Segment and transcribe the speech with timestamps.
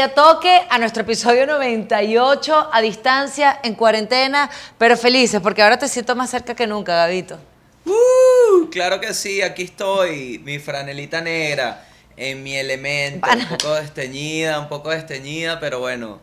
[0.00, 6.16] Diatoque, a nuestro episodio 98, a distancia, en cuarentena, pero felices, porque ahora te siento
[6.16, 7.38] más cerca que nunca, Gabito.
[7.84, 11.84] Uh, claro que sí, aquí estoy, mi franelita negra,
[12.16, 16.18] en mi elemento, un poco desteñida, un poco desteñida, pero bueno,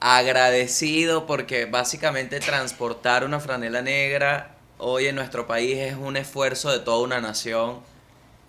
[0.00, 6.80] agradecido porque básicamente transportar una franela negra hoy en nuestro país es un esfuerzo de
[6.80, 7.78] toda una nación.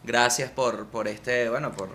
[0.04, 1.90] Gracias por, por este, bueno, por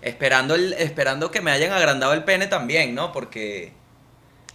[0.00, 3.12] Esperando, el, esperando que me hayan agrandado el pene también, ¿no?
[3.12, 3.72] Porque.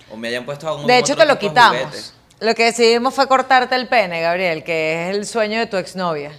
[0.09, 2.13] O me hayan puesto algún De hecho, te lo quitamos.
[2.39, 6.31] Lo que decidimos fue cortarte el pene, Gabriel, que es el sueño de tu exnovia.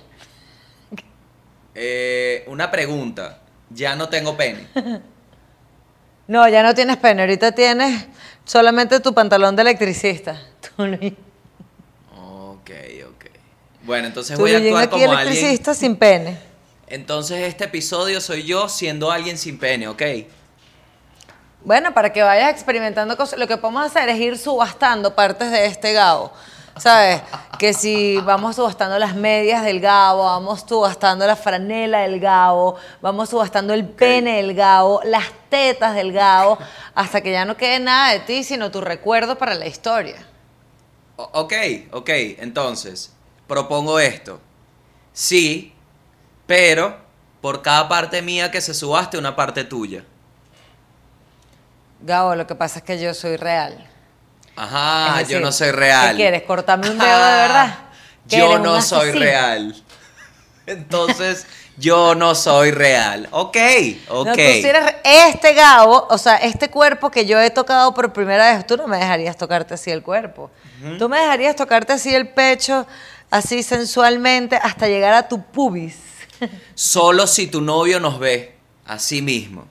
[1.74, 3.40] Eh, una pregunta.
[3.70, 4.68] Ya no tengo pene.
[6.28, 7.22] no, ya no tienes pene.
[7.22, 8.06] Ahorita tienes
[8.44, 10.40] solamente tu pantalón de electricista.
[10.78, 12.70] ok,
[13.08, 13.24] ok.
[13.82, 16.53] Bueno, entonces voy a actuar como electricista sin pene.
[16.86, 20.02] Entonces este episodio soy yo siendo alguien sin pene, ¿ok?
[21.64, 25.66] Bueno, para que vayas experimentando cosas, lo que podemos hacer es ir subastando partes de
[25.66, 26.30] este gabo.
[26.76, 27.22] ¿Sabes?
[27.58, 33.28] Que si vamos subastando las medias del gabo, vamos subastando la franela del gabo, vamos
[33.28, 36.58] subastando el pene del gabo, las tetas del gabo,
[36.94, 40.26] hasta que ya no quede nada de ti, sino tu recuerdo para la historia.
[41.16, 41.52] ok,
[41.92, 43.12] ok, entonces,
[43.46, 44.40] propongo esto.
[45.12, 45.73] Sí,
[46.46, 46.96] pero
[47.40, 50.04] por cada parte mía que se subaste, una parte tuya.
[52.00, 53.86] Gabo, lo que pasa es que yo soy real.
[54.56, 56.10] Ajá, yo no soy real.
[56.10, 56.42] ¿Qué quieres?
[56.42, 57.78] ¿Cortarme un dedo de verdad?
[58.26, 59.74] Yo no soy real.
[60.66, 63.28] Entonces, yo no soy real.
[63.30, 63.56] Ok,
[64.08, 64.26] ok.
[64.26, 68.54] No, tú eres este Gabo, o sea, este cuerpo que yo he tocado por primera
[68.54, 70.50] vez, tú no me dejarías tocarte así el cuerpo.
[70.98, 72.86] Tú me dejarías tocarte así el pecho,
[73.30, 76.03] así sensualmente, hasta llegar a tu pubis.
[76.74, 78.56] Solo si tu novio nos ve,
[78.86, 79.66] así mismo.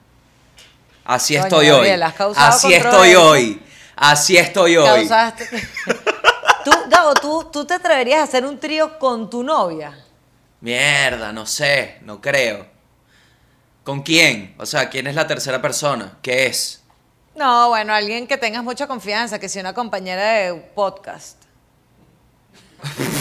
[1.06, 1.90] Así estoy hoy.
[2.36, 3.62] Así estoy hoy.
[3.96, 5.10] Así estoy hoy.
[6.66, 9.98] ¿Tú, Gabo, ¿tú, ¿tú te atreverías a hacer un trío con tu novia?
[10.62, 12.66] Mierda, no sé, no creo.
[13.84, 14.56] ¿Con quién?
[14.58, 16.18] O sea, ¿quién es la tercera persona?
[16.22, 16.82] ¿Qué es?
[17.36, 21.38] No, bueno, alguien que tengas mucha confianza, que sea una compañera de podcast.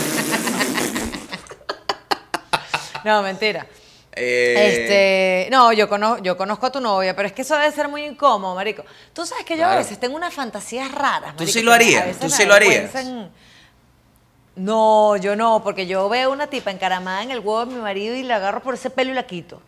[3.04, 3.66] No, mentira.
[4.14, 7.72] Eh, este, no, yo conozco, yo conozco a tu novia, pero es que eso debe
[7.72, 8.84] ser muy incómodo, marico.
[9.14, 11.34] Tú sabes que yo a veces tengo unas fantasías raras.
[11.36, 12.18] ¿Tú sí lo harías?
[12.18, 12.92] ¿Tú sí lo harías?
[14.54, 18.14] No, yo no, porque yo veo una tipa encaramada en el huevo de mi marido
[18.14, 19.62] y la agarro por ese pelo y la quito.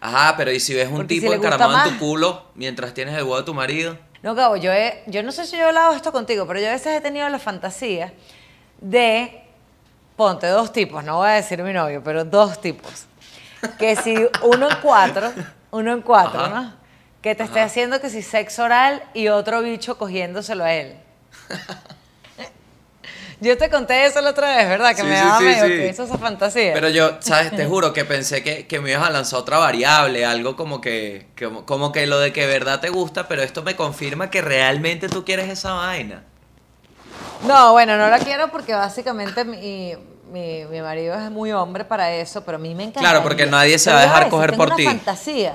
[0.00, 3.36] Ajá, pero ¿y si ves un tipo encaramado en tu culo mientras tienes el huevo
[3.36, 3.98] de tu marido?
[4.22, 6.68] No, Gabo, yo, he, yo no sé si yo he hablado esto contigo, pero yo
[6.68, 8.14] a veces he tenido la fantasía
[8.80, 9.42] de,
[10.20, 13.06] ponte, dos tipos, no voy a decir mi novio, pero dos tipos
[13.78, 15.32] que si uno en cuatro,
[15.70, 16.74] uno en cuatro, ¿no?
[17.22, 20.94] Que te esté haciendo que si sexo oral y otro bicho cogiéndoselo a él.
[23.40, 24.94] Yo te conté eso la otra vez, ¿verdad?
[24.94, 26.74] Que me daba medio que hizo esa fantasía.
[26.74, 27.56] Pero yo, ¿sabes?
[27.56, 31.28] Te juro que pensé que, que, me ibas a lanzar otra variable, algo como que,
[31.64, 35.24] como que lo de que verdad te gusta, pero esto me confirma que realmente tú
[35.24, 36.24] quieres esa vaina.
[37.46, 39.94] No, bueno, no la quiero porque básicamente mi,
[40.30, 43.00] mi, mi, marido es muy hombre para eso, pero a mí me encanta.
[43.00, 44.84] Claro, porque nadie se va a dejar coger por ti.
[44.84, 45.54] fantasía.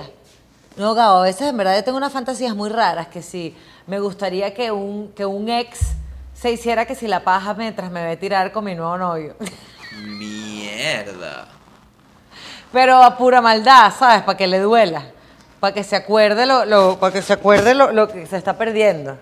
[0.76, 3.56] No, Gabo, a veces en verdad yo tengo unas fantasías muy raras que sí,
[3.86, 5.78] me gustaría que un, que un ex
[6.34, 9.36] se hiciera que si la paja mientras me ve tirar con mi nuevo novio.
[10.02, 11.48] Mierda.
[12.72, 14.22] Pero a pura maldad, ¿sabes?
[14.22, 15.02] Para que le duela.
[15.60, 18.58] Para que se acuerde lo, lo para que se acuerde lo, lo que se está
[18.58, 19.16] perdiendo.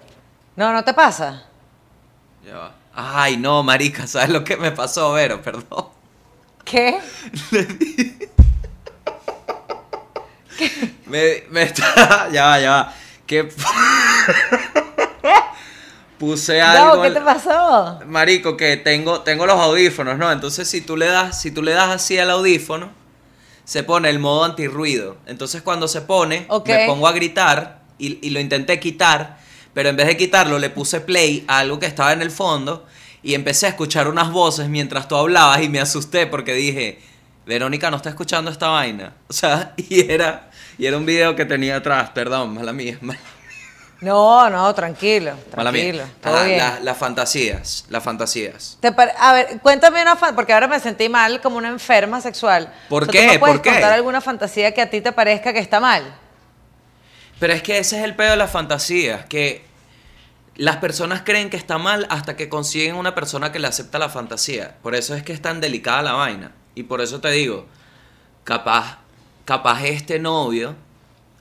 [0.56, 1.44] No, ¿no te pasa?
[2.44, 2.75] Ya va.
[2.94, 5.43] Ay, no, marica, ¿sabes lo que me pasó, Vero?
[5.43, 5.87] Perdón.
[6.65, 6.99] ¿Qué?
[10.59, 10.94] ¿Qué?
[11.06, 12.28] Me, me está...
[12.32, 12.94] Ya va, ya va.
[13.26, 13.49] ¿Qué...
[16.19, 16.96] Puse algo...
[16.96, 18.00] No, ¿qué te pasó?
[18.06, 20.31] Marico, que tengo, tengo los audífonos, ¿no?
[20.31, 22.91] Entonces si tú le das, si tú le das así al audífono,
[23.64, 25.17] se pone el modo antirruido.
[25.26, 29.38] Entonces cuando se pone, me pongo a gritar y, y lo intenté quitar
[29.75, 32.87] pero en vez de quitarlo le puse play a algo que estaba en el fondo
[33.23, 37.00] y empecé a escuchar unas voces mientras tú hablabas y me asusté porque dije,
[37.47, 39.15] Verónica no está escuchando esta vaina.
[39.29, 42.99] O sea, y era, y era un video que tenía atrás, perdón, mala mía.
[44.00, 46.05] No, no, tranquilo, tranquilo.
[46.82, 48.79] las fantasías, las fantasías.
[49.19, 52.73] a ver, cuéntame una fantasía, porque ahora me sentí mal como una enferma sexual.
[52.88, 53.38] ¿Por qué?
[53.38, 53.70] puedes ¿Por qué?
[53.70, 56.03] contar alguna fantasía que a ti te parezca que está mal?
[57.38, 59.64] Pero es que ese es el pedo de las fantasías, que
[60.56, 64.08] las personas creen que está mal hasta que consiguen una persona que le acepta la
[64.08, 64.76] fantasía.
[64.82, 66.52] Por eso es que es tan delicada la vaina.
[66.75, 67.66] Y por eso te digo,
[68.44, 68.98] capaz,
[69.44, 70.76] capaz este novio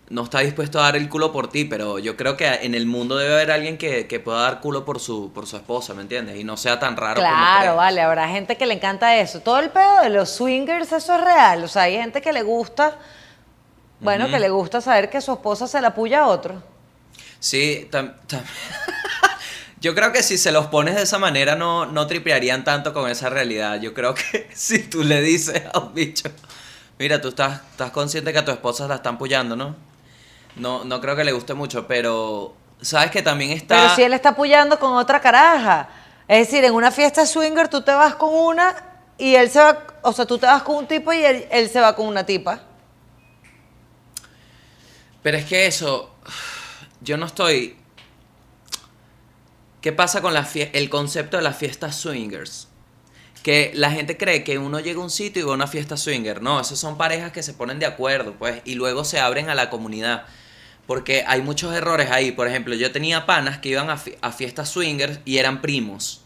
[0.09, 2.85] no está dispuesto a dar el culo por ti, pero yo creo que en el
[2.85, 6.01] mundo debe haber alguien que, que pueda dar culo por su, por su esposa, ¿me
[6.01, 6.37] entiendes?
[6.37, 9.39] Y no sea tan raro Claro, vale, habrá gente que le encanta eso.
[9.39, 11.63] Todo el pedo de los swingers, eso es real.
[11.63, 12.97] O sea, hay gente que le gusta,
[14.03, 16.61] bueno, que le gusta saber que su esposa se la puya a otro.
[17.39, 18.13] Sí, tam-
[19.81, 23.09] yo creo que si se los pones de esa manera no, no tripearían tanto con
[23.09, 23.79] esa realidad.
[23.81, 26.29] Yo creo que si tú le dices a un bicho,
[26.99, 29.75] mira, tú estás, estás consciente que a tu esposa la están puyando, ¿no?
[30.55, 33.75] No, no creo que le guste mucho, pero sabes que también está...
[33.75, 35.89] Pero si él está apoyando con otra caraja.
[36.27, 38.75] Es decir, en una fiesta swinger tú te vas con una
[39.17, 41.69] y él se va, o sea, tú te vas con un tipo y él, él
[41.69, 42.61] se va con una tipa.
[45.23, 46.13] Pero es que eso,
[47.01, 47.77] yo no estoy...
[49.81, 52.67] ¿Qué pasa con la el concepto de las fiestas swingers?
[53.41, 55.97] Que la gente cree que uno llega a un sitio y va a una fiesta
[55.97, 56.41] swinger.
[56.41, 59.55] No, esos son parejas que se ponen de acuerdo, pues, y luego se abren a
[59.55, 60.23] la comunidad.
[60.87, 62.31] Porque hay muchos errores ahí.
[62.31, 66.21] Por ejemplo, yo tenía panas que iban a, fi- a fiestas swingers y eran primos.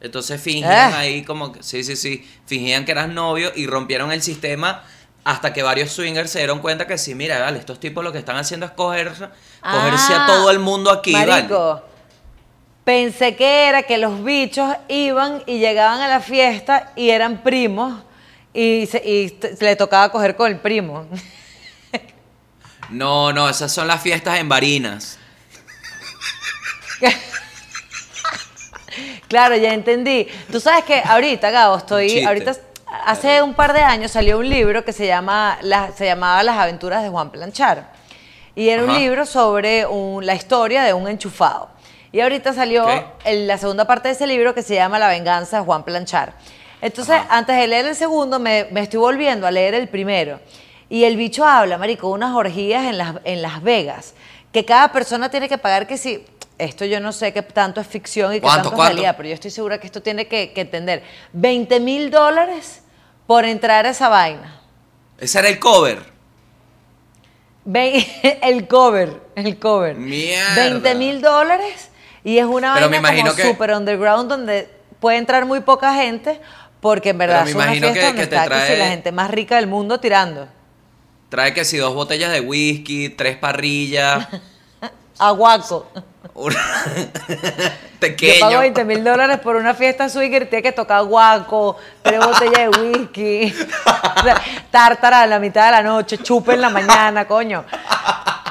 [0.00, 0.96] Entonces fingían Eh.
[0.96, 4.84] ahí como que, sí, sí, sí, fingían que eras novio y rompieron el sistema
[5.30, 8.18] hasta que varios swingers se dieron cuenta que sí, mira, vale, estos tipos lo que
[8.18, 9.08] están haciendo es coger,
[9.60, 11.26] cogerse a Ah, todo el mundo aquí, vale.
[11.26, 11.82] Marico,
[12.84, 18.02] pensé que era que los bichos iban y llegaban a la fiesta y eran primos
[18.54, 21.06] y, se- y le tocaba coger con el primo.
[22.88, 25.18] No, no, esas son las fiestas en Barinas.
[29.28, 30.26] Claro, ya entendí.
[30.50, 32.24] Tú sabes que ahorita, Gabo, estoy.
[32.24, 32.56] Ahorita,
[33.04, 36.58] hace un par de años salió un libro que se, llama, la- se llamaba Las
[36.58, 37.92] aventuras de Juan Planchar.
[38.54, 41.70] Y era un libro sobre un- la historia de un enchufado.
[42.10, 42.86] Y ahorita salió
[43.24, 46.32] el- la segunda parte de ese libro que se llama La venganza de Juan Planchar.
[46.80, 47.26] Entonces, Ajá.
[47.36, 50.40] antes de leer el segundo, me, me estoy volviendo a leer el primero.
[50.88, 54.14] Y el bicho habla, marico, unas orgías en Las, en Las Vegas,
[54.52, 56.24] que cada persona tiene que pagar que si...
[56.58, 59.28] Esto yo no sé qué tanto es ficción y qué ¿Cuánto, tanto es realidad, pero
[59.28, 61.02] yo estoy segura que esto tiene que, que entender.
[61.32, 62.82] 20 mil dólares
[63.26, 64.60] por entrar a esa vaina.
[65.18, 66.02] Ese era el cover.
[67.64, 69.96] Ve- el cover, el cover.
[69.96, 70.54] Mierda.
[70.54, 71.90] 20 mil dólares
[72.24, 74.68] y es una Pero vaina como que- super underground donde
[75.00, 76.40] puede entrar muy poca gente
[76.80, 78.88] porque en verdad es una fiesta que- donde que te está que si trae- la
[78.88, 80.48] gente más rica del mundo tirando.
[81.28, 84.26] Trae que si dos botellas de whisky, tres parrillas,
[85.18, 85.88] Aguaco.
[86.34, 86.52] Un-
[87.28, 88.40] Yo pequeño.
[88.40, 92.70] pago 20 mil dólares por una fiesta swinger y tiene que tocar guaco, tres botellas
[92.70, 93.52] de whisky,
[94.70, 97.64] tártara a la mitad de la noche, chupe en la mañana, coño.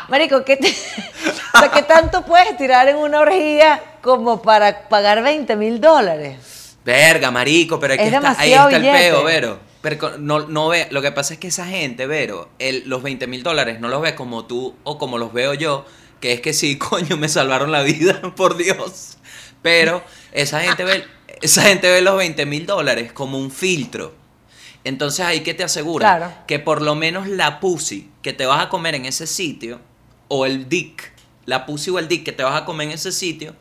[0.09, 0.67] Marico, ¿qué, te-
[1.53, 6.75] o sea, ¿qué tanto puedes tirar en una orgía como para pagar 20 mil dólares?
[6.85, 8.97] Verga, marico, pero es está- ahí está el billete.
[8.97, 9.59] peo, Vero.
[9.81, 13.27] Pero no, no ve, lo que pasa es que esa gente, Vero, el- los 20
[13.27, 15.85] mil dólares no los ve como tú o como los veo yo,
[16.19, 19.17] que es que sí, coño, me salvaron la vida, por Dios.
[19.61, 21.03] Pero esa gente ve,
[21.41, 24.13] esa gente ve los 20 mil dólares como un filtro.
[24.83, 26.33] Entonces ahí que te asegura Claro.
[26.47, 29.81] que por lo menos la pussy que te vas a comer en ese sitio,
[30.29, 31.11] o el dick,
[31.45, 33.53] la pussy o el dick que te vas a comer en ese sitio,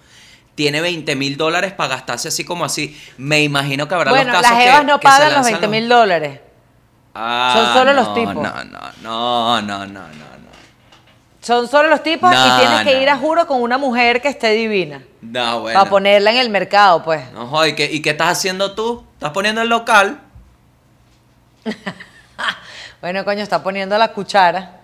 [0.54, 2.96] tiene 20 mil dólares para gastarse así como así.
[3.18, 5.52] Me imagino que habrá Bueno, los las casos jevas que- no que pagan los lanzan
[5.60, 6.40] 20 mil dólares.
[7.14, 8.34] Ah, Son solo los tipos.
[8.34, 10.25] No, no, no, no, no, no.
[11.46, 13.02] Son solo los tipos No, y tienes que no.
[13.02, 15.04] ir a juro con una mujer que esté divina.
[15.20, 15.78] No, bueno.
[15.78, 17.30] Para ponerla en el mercado, pues.
[17.30, 19.06] No, joder, ¿y qué, ¿y qué estás haciendo tú?
[19.12, 20.20] ¿Estás poniendo el local?
[23.00, 24.80] Bueno, coño, está poniendo la cuchara.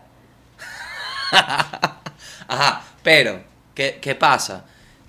[1.32, 3.42] Ajá, pero,
[3.74, 4.64] ¿qué, qué pasa?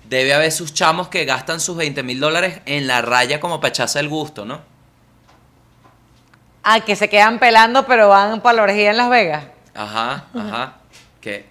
[0.08, 3.68] Debe haber sus chamos que gastan sus 20 mil dólares en la raya como para
[3.68, 4.62] echarse el gusto, ¿no?
[6.64, 9.44] Ah, que se quedan pelando, pero van para la orgía en Las Vegas.
[9.74, 10.72] Ajá, ajá.
[11.24, 11.46] ¿Qué?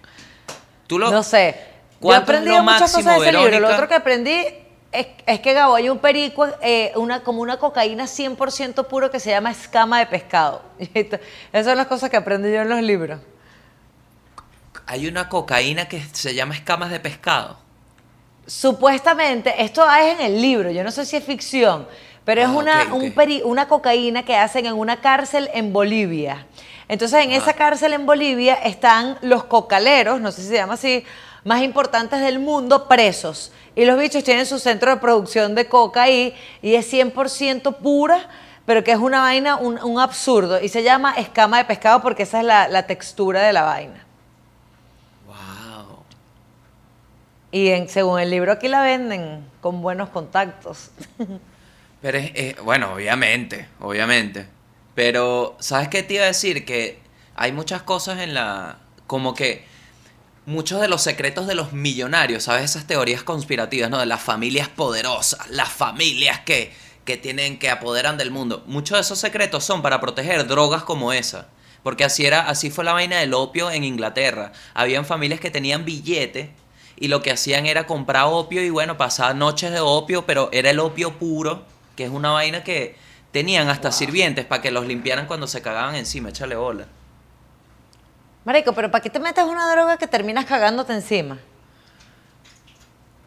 [0.86, 1.10] Tú lo...
[1.10, 1.56] No sé.
[1.58, 3.60] Yo he ¿Cuánto es aprendido lo muchas cosas de ese libro.
[3.60, 4.46] Lo otro que aprendí
[4.92, 9.18] es, es que Gabo hay un perico, eh, una, como una cocaína 100% puro que
[9.18, 10.62] se llama escama de pescado.
[10.78, 13.18] Esas son las cosas que aprendí yo en los libros.
[14.86, 17.56] Hay una cocaína que se llama escamas de pescado.
[18.46, 21.88] Supuestamente, esto es en el libro, yo no sé si es ficción,
[22.26, 26.46] pero es Ah, una, un peri- una cocaína que hacen en una cárcel en Bolivia.
[26.88, 31.04] Entonces, en esa cárcel en Bolivia están los cocaleros, no sé si se llama así,
[31.44, 33.52] más importantes del mundo presos.
[33.74, 38.28] Y los bichos tienen su centro de producción de coca ahí y es 100% pura,
[38.66, 40.60] pero que es una vaina, un, un absurdo.
[40.60, 44.04] Y se llama escama de pescado porque esa es la, la textura de la vaina.
[45.26, 45.98] Wow.
[47.50, 50.90] Y en- según el libro aquí la venden con buenos contactos.
[52.02, 54.46] Pero es, es- bueno, obviamente, obviamente.
[54.94, 56.64] Pero, ¿sabes qué te iba a decir?
[56.64, 56.98] Que
[57.34, 59.64] hay muchas cosas en la como que
[60.46, 62.64] muchos de los secretos de los millonarios, ¿sabes?
[62.64, 63.98] Esas teorías conspirativas, ¿no?
[63.98, 66.72] De las familias poderosas, las familias que,
[67.04, 68.62] que tienen, que apoderan del mundo.
[68.66, 71.48] Muchos de esos secretos son para proteger drogas como esa.
[71.82, 74.52] Porque así era, así fue la vaina del opio en Inglaterra.
[74.72, 76.50] Habían familias que tenían billete
[76.96, 80.70] y lo que hacían era comprar opio y bueno, pasaban noches de opio, pero era
[80.70, 82.96] el opio puro, que es una vaina que
[83.34, 86.86] tenían hasta sirvientes para que los limpiaran cuando se cagaban encima, échale bola.
[88.44, 91.38] Marico, pero ¿para qué te metes una droga que terminas cagándote encima?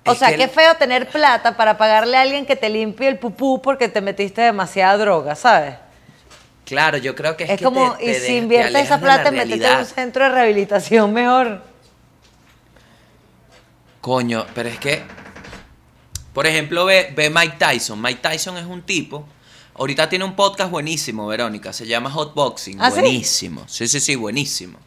[0.06, 2.70] O Es sea, que qué el- feo tener plata para pagarle a alguien que te
[2.70, 5.76] limpie el pupú porque te metiste demasiada droga, ¿sabes?
[6.64, 9.30] Claro, yo creo que es, Es, que como, te- y si de- inviertes esa plata,
[9.30, 11.62] métete en un centro de rehabilitación mejor.
[14.00, 15.02] Coño, pero es que,
[16.34, 18.02] por ejemplo, ve, ve Mike Tyson.
[18.02, 19.28] Mike Tyson es un tipo.
[19.78, 21.72] Ahorita tiene un podcast buenísimo, Verónica.
[21.72, 22.82] Se llama Hotboxing.
[22.82, 23.64] ¿Ah, buenísimo.
[23.68, 24.80] Sí, sí, sí, buenísimo.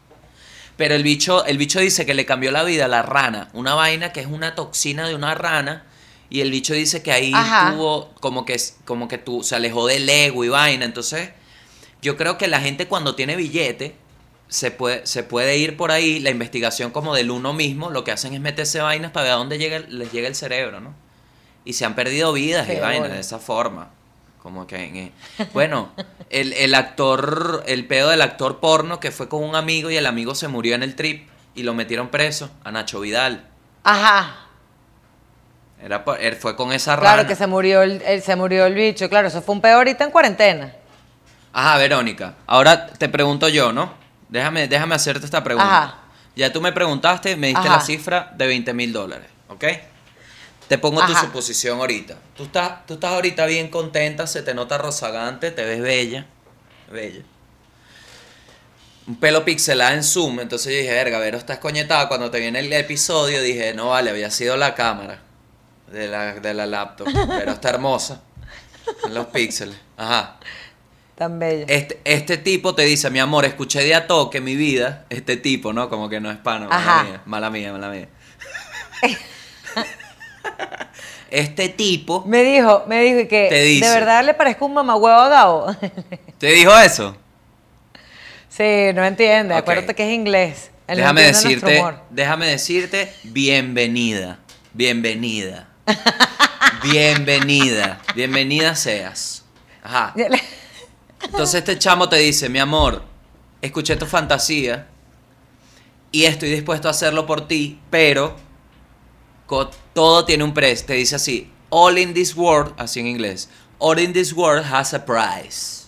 [0.75, 3.49] Pero el bicho, el bicho dice que le cambió la vida a la rana.
[3.53, 5.85] Una vaina que es una toxina de una rana.
[6.29, 7.71] Y el bicho dice que ahí Ajá.
[7.71, 10.83] tuvo como que, como que tú, se alejó del ego y vaina.
[10.83, 11.29] Entonces,
[12.01, 13.95] yo creo que la gente cuando tiene billete
[14.49, 18.11] se puede, se puede ir por ahí, la investigación como del uno mismo, lo que
[18.11, 20.93] hacen es meterse vainas para ver a dónde llega, les llega el cerebro, ¿no?
[21.63, 23.91] Y se han perdido vidas y vainas de esa forma.
[24.41, 25.11] Como que, eh,
[25.53, 25.89] bueno,
[26.31, 30.05] el, el actor, el pedo del actor porno que fue con un amigo y el
[30.07, 33.45] amigo se murió en el trip y lo metieron preso, a Nacho Vidal.
[33.83, 34.35] Ajá.
[35.83, 37.13] Era, él fue con esa rana.
[37.13, 39.09] Claro que se murió el, el- se murió el bicho.
[39.09, 40.71] Claro, eso fue un peor ahorita en cuarentena.
[41.53, 42.35] Ajá, Verónica.
[42.47, 43.93] Ahora te pregunto yo, ¿no?
[44.29, 45.83] Déjame, déjame hacerte esta pregunta.
[45.83, 45.95] Ajá.
[46.35, 47.77] Ya tú me preguntaste, me diste Ajá.
[47.77, 49.63] la cifra de 20 mil dólares, ¿ok?
[50.71, 52.17] Te pongo tu suposición ahorita.
[52.33, 56.27] Tú estás, tú estás ahorita bien contenta, se te nota rozagante, te ves bella.
[56.89, 57.23] Bella.
[59.05, 62.07] Un pelo pixelado en Zoom, entonces yo dije, verga, Vero, estás coñetada.
[62.07, 65.19] Cuando te viene el episodio dije, no vale, había sido la cámara
[65.91, 67.09] de la, de la laptop.
[67.27, 68.21] Pero está hermosa.
[69.03, 69.75] En los píxeles.
[69.97, 70.39] Ajá.
[71.15, 71.65] Tan bella.
[71.67, 75.05] Este, este tipo te dice, mi amor, escuché de a toque mi vida.
[75.09, 75.89] Este tipo, ¿no?
[75.89, 77.03] Como que no es pana, mala Ajá.
[77.03, 78.07] mía, mala mía, mala mía.
[81.29, 83.87] este tipo Me dijo, me dijo que Te dice.
[83.87, 85.75] de verdad le parezco un mamagüevo a Gabo.
[86.37, 87.15] te dijo eso.
[88.49, 89.53] sí, no entiende.
[89.55, 90.71] Acuérdate que es inglés.
[90.87, 94.39] Él déjame decirte, déjame decirte, bienvenida,
[94.73, 95.69] bienvenida,
[96.83, 99.45] bienvenida, bienvenida seas.
[99.83, 100.13] Ajá.
[101.23, 103.03] Entonces este chamo te dice, mi amor,
[103.61, 104.87] escuché tu fantasía
[106.11, 108.35] y estoy dispuesto a hacerlo por ti, pero
[109.93, 110.85] todo tiene un precio.
[110.85, 114.93] Te dice así, all in this world, así en inglés, all in this world has
[114.93, 115.85] a price.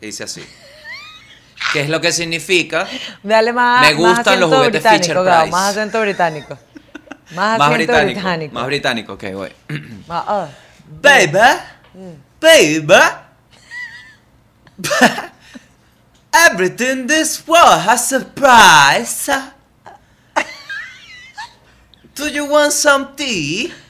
[0.00, 0.42] Te dice así.
[1.72, 2.86] ¿Qué es lo que significa?
[3.22, 3.80] Dale más.
[3.80, 5.50] Me más gustan los acento juguetes Fisher Price.
[5.50, 6.58] Más acento británico.
[7.34, 8.54] Más, Más británico, británico.
[8.54, 9.52] Más británico, ok, voy.
[10.06, 10.48] Más- ah.
[11.00, 11.38] Baby,
[12.38, 12.94] baby,
[16.34, 19.30] everything this world has a price.
[22.14, 23.72] Do you want some tea?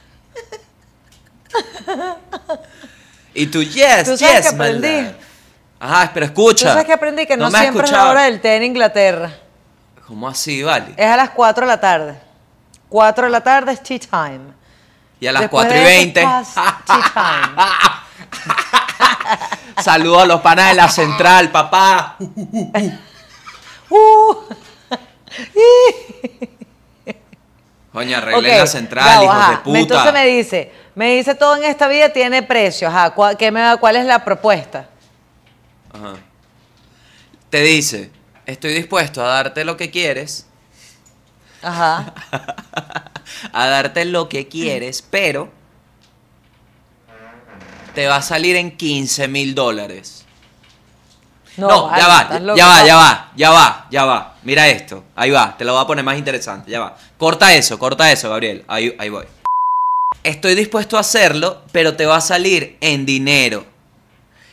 [3.37, 5.01] Y tú, yes, ¿Tú sabes yes, que my aprendí?
[5.01, 5.13] love.
[5.77, 6.67] Ajá, pero escucha.
[6.67, 8.63] Tú sabes que aprendí que no, me has siempre es la hora del té en
[8.63, 9.29] Inglaterra.
[10.07, 10.93] ¿Cómo así, vale?
[10.95, 12.17] Es a las 4 de la tarde.
[12.87, 14.53] 4 de la tarde es tea time.
[15.19, 16.21] Y a las Después 4 y de eso 20.
[16.21, 17.57] es past tea time.
[19.83, 22.15] Saludos a los panas de la central, papá.
[23.87, 24.33] Uh.
[27.95, 29.51] Coño, arreglen la central, hijos ajá.
[29.51, 29.79] de puta.
[29.79, 32.89] Entonces me dice, me dice todo en esta vida tiene precio.
[32.89, 34.89] Ajá, ¿cuál, qué me da- ¿cuál es la propuesta?
[35.93, 36.15] Ajá.
[37.49, 38.11] Te dice,
[38.45, 40.45] estoy dispuesto a darte lo que quieres,
[41.61, 42.13] Ajá.
[43.53, 45.49] a darte lo que quieres, pero
[47.93, 50.14] te va a salir en 15 mil dólares.
[51.57, 52.57] No, vale, ya va, ya, loco.
[52.57, 54.35] ya va, ya va, ya va, ya va.
[54.43, 56.97] Mira esto, ahí va, te lo voy a poner más interesante, ya va.
[57.17, 59.25] Corta eso, corta eso, Gabriel, ahí, ahí voy.
[60.23, 63.65] Estoy dispuesto a hacerlo, pero te va a salir en dinero.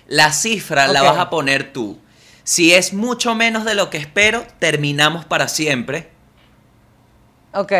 [0.06, 1.98] La cifra la vas a poner tú.
[2.44, 6.10] Si es mucho menos de lo que espero, terminamos para siempre.
[7.54, 7.72] Ok.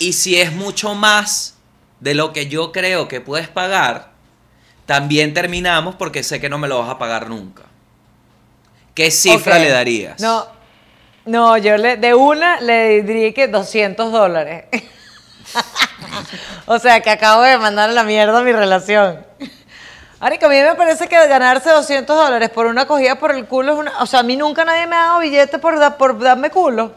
[0.00, 1.54] Y si es mucho más
[2.00, 4.13] de lo que yo creo que puedes pagar,
[4.86, 7.62] también terminamos porque sé que no me lo vas a pagar nunca.
[8.94, 10.20] ¿Qué cifra le darías?
[10.20, 10.46] No,
[11.24, 14.64] no, yo le, de una le diría que 200 dólares.
[16.66, 19.24] o sea, que acabo de mandar a la mierda mi relación.
[20.20, 23.72] Marico, a mí me parece que ganarse 200 dólares por una cogida por el culo
[23.74, 23.98] es una...
[24.00, 26.92] O sea, a mí nunca nadie me ha dado billete por, da- por darme culo.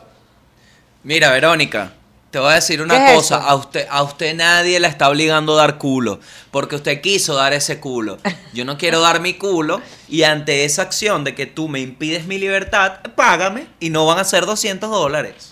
[1.03, 1.91] Mira, Verónica,
[2.31, 3.38] te voy a decir ¿Qué una es cosa.
[3.38, 3.48] eso?
[3.48, 6.19] A usted, a usted nadie la está obligando a dar culo.
[6.51, 8.17] Porque usted quiso dar ese culo.
[8.53, 9.81] Yo no quiero dar mi culo.
[10.10, 13.67] Y ante esa acción de que tú me impides mi libertad, págame.
[13.79, 15.51] Y no van a ser 200 dólares.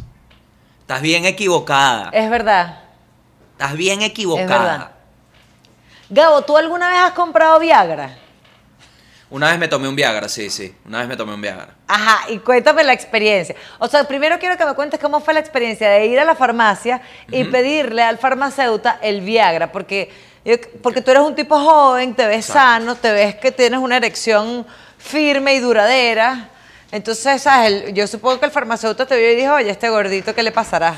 [0.82, 2.10] Estás bien equivocada.
[2.12, 2.80] Es verdad.
[3.54, 4.12] Estás bien verdad.
[4.12, 4.92] equivocada.
[6.10, 8.18] Gabo, ¿tú alguna vez has comprado Viagra?
[9.30, 10.74] Una vez me tomé un Viagra, sí, sí.
[10.86, 11.70] Una vez me tomé un Viagra.
[11.88, 13.56] Ajá, y cuéntame la experiencia.
[13.80, 16.36] O sea, primero quiero que me cuentes cómo fue la experiencia de ir a la
[16.36, 17.02] farmacia
[17.32, 20.12] y pedirle al farmacéutico el Viagra, porque,
[20.84, 22.60] porque tú eres un tipo joven, te ves Exacto.
[22.60, 24.66] sano, te ves que tienes una erección
[25.00, 26.50] firme y duradera.
[26.92, 27.94] Entonces, ¿sabes?
[27.94, 30.96] Yo supongo que el farmacéutico te vio y dijo, oye, este gordito, ¿qué le pasará?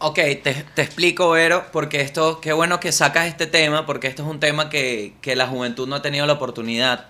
[0.00, 4.22] Ok, te, te explico, Vero, porque esto, qué bueno que sacas este tema, porque esto
[4.22, 7.06] es un tema que, que la juventud no ha tenido la oportunidad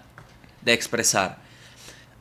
[0.62, 1.36] de expresar.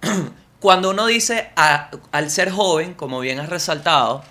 [0.59, 4.23] Cuando uno dice, a- al ser joven, como bien has resaltado,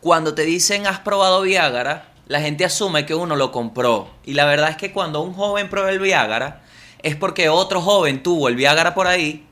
[0.00, 4.08] cuando te dicen has probado Viagra, la gente asume que uno lo compró.
[4.24, 6.62] Y la verdad es que cuando un joven prueba el Viagra,
[7.02, 9.44] es porque otro joven tuvo el Viagra por ahí,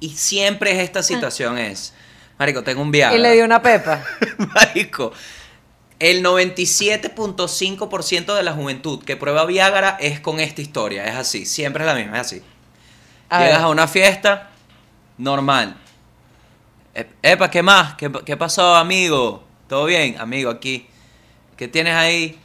[0.00, 1.94] y siempre es esta situación, es,
[2.38, 3.16] Marico, tengo un Viagra.
[3.16, 4.04] y le dio una pepa.
[4.54, 5.12] Marico,
[5.98, 11.04] el 97.5% de la juventud que prueba Viagra es con esta historia.
[11.06, 12.42] Es así, siempre es la misma, es así.
[13.28, 13.66] A Llegas ver.
[13.66, 14.50] a una fiesta,
[15.18, 15.76] normal.
[16.94, 17.94] E- Epa, ¿qué más?
[17.94, 19.44] ¿Qué, qué pasó, amigo?
[19.68, 20.16] ¿Todo bien?
[20.18, 20.86] Amigo, aquí.
[21.56, 22.38] ¿Qué tienes ahí?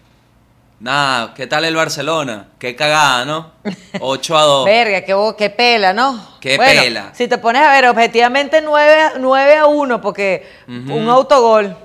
[0.79, 2.47] Nada, ¿qué tal el Barcelona?
[2.57, 3.51] Qué cagada, ¿no?
[3.99, 4.65] 8 a 2.
[4.65, 6.37] Verga, qué, qué pela, ¿no?
[6.39, 7.11] Qué Bueno, pela.
[7.13, 11.75] Si te pones a ver, objetivamente 9, a 1, porque un autogol.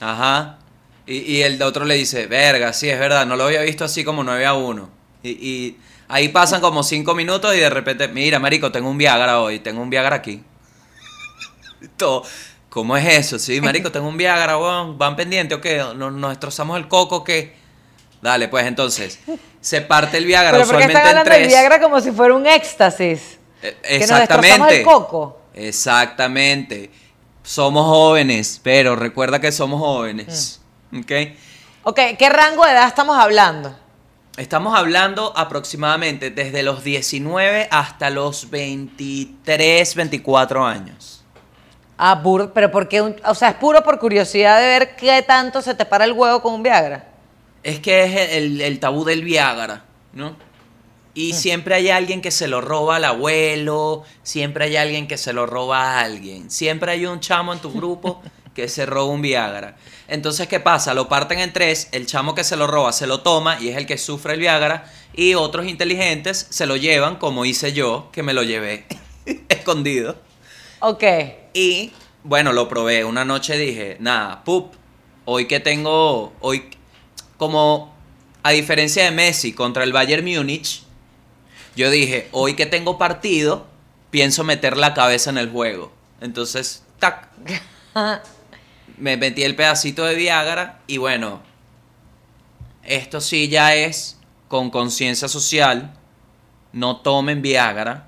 [0.00, 0.56] Ajá.
[1.10, 4.04] Y, y el otro le dice, verga, sí, es verdad, no lo había visto así
[4.04, 4.88] como 9 a 1.
[5.24, 9.40] Y, y ahí pasan como 5 minutos y de repente, mira, marico, tengo un Viagra
[9.40, 10.42] hoy, tengo un Viagra aquí.
[11.96, 12.22] Todo.
[12.68, 13.38] ¿Cómo es eso?
[13.40, 14.96] Sí, marico, tengo un Viagra, weón.
[14.96, 15.78] ¿Van pendiente o qué?
[15.78, 17.56] ¿Nos, nos destrozamos el coco o qué?
[18.22, 19.18] Dale, pues entonces,
[19.60, 21.48] se parte el Viagra Pero usualmente están en hablando del tres.
[21.52, 23.38] Viagra como si fuera un éxtasis.
[23.62, 24.78] Eh, Que nos destrozamos Exactamente.
[24.78, 25.40] el coco.
[25.54, 26.90] Exactamente.
[27.42, 30.58] Somos jóvenes, pero recuerda que somos jóvenes.
[30.58, 30.59] Mm.
[30.92, 31.12] ¿Ok?
[31.82, 33.74] Ok, ¿qué rango de edad estamos hablando?
[34.36, 41.24] Estamos hablando aproximadamente desde los 19 hasta los 23, 24 años.
[41.98, 45.74] Ah, puro, pero porque, o sea, es puro por curiosidad de ver qué tanto se
[45.74, 47.08] te para el huevo con un Viagra.
[47.62, 50.34] Es que es el, el tabú del Viagra, ¿no?
[51.12, 55.32] Y siempre hay alguien que se lo roba al abuelo, siempre hay alguien que se
[55.32, 58.22] lo roba a alguien, siempre hay un chamo en tu grupo
[58.60, 59.76] que se roba un Viagra.
[60.06, 60.92] Entonces, ¿qué pasa?
[60.92, 63.76] Lo parten en tres, el chamo que se lo roba se lo toma y es
[63.76, 68.22] el que sufre el Viagra, y otros inteligentes se lo llevan, como hice yo, que
[68.22, 68.86] me lo llevé
[69.48, 70.16] escondido.
[70.80, 71.04] Ok.
[71.54, 71.92] Y
[72.22, 73.04] bueno, lo probé.
[73.04, 74.74] Una noche dije, nada, pup,
[75.24, 76.70] hoy que tengo, hoy,
[77.36, 77.94] como
[78.42, 80.82] a diferencia de Messi contra el Bayern Múnich,
[81.76, 83.66] yo dije, hoy que tengo partido,
[84.10, 85.92] pienso meter la cabeza en el juego.
[86.20, 87.28] Entonces, tac,
[89.00, 91.40] me metí el pedacito de Viagra y bueno,
[92.84, 95.92] esto sí ya es con conciencia social,
[96.72, 98.06] no tomen Viagra,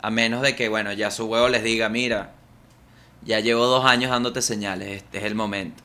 [0.00, 2.30] a menos de que, bueno, ya su huevo les diga, mira,
[3.22, 5.82] ya llevo dos años dándote señales, este es el momento.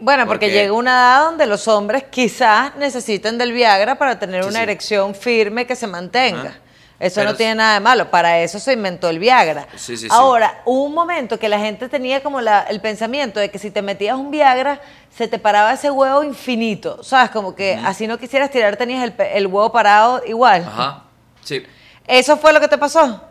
[0.00, 4.42] Bueno, porque Porque- llega una edad donde los hombres quizás necesiten del Viagra para tener
[4.42, 4.62] Sí, una sí.
[4.64, 6.40] erección firme que se mantenga.
[6.50, 6.58] Ajá.
[7.00, 9.66] Eso Pero no tiene nada de malo, para eso se inventó el Viagra.
[9.76, 10.08] Sí, sí, sí.
[10.10, 13.70] Ahora, hubo un momento que la gente tenía como la- el pensamiento de que si
[13.70, 14.80] te metías un Viagra,
[15.14, 17.30] se te paraba ese huevo infinito, ¿sabes?
[17.30, 20.62] Como que así no quisieras tirar, tenías el huevo parado igual.
[20.66, 21.04] Ajá,
[21.42, 21.64] sí.
[22.06, 23.22] ¿Eso fue lo que te pasó?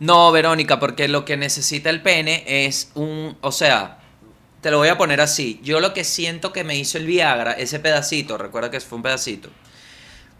[0.00, 3.98] No, Verónica, porque lo que necesita el pene es un, o sea,
[4.60, 5.60] te lo voy a poner así.
[5.62, 9.02] Yo lo que siento que me hizo el Viagra, ese pedacito, recuerda que fue un
[9.02, 9.50] pedacito,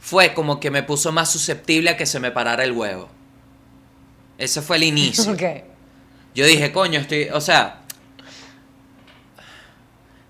[0.01, 3.09] fue como que me puso más susceptible a que se me parara el huevo.
[4.39, 5.33] Ese fue el inicio.
[5.33, 5.43] Ok.
[6.35, 7.81] Yo dije, coño, estoy, o sea,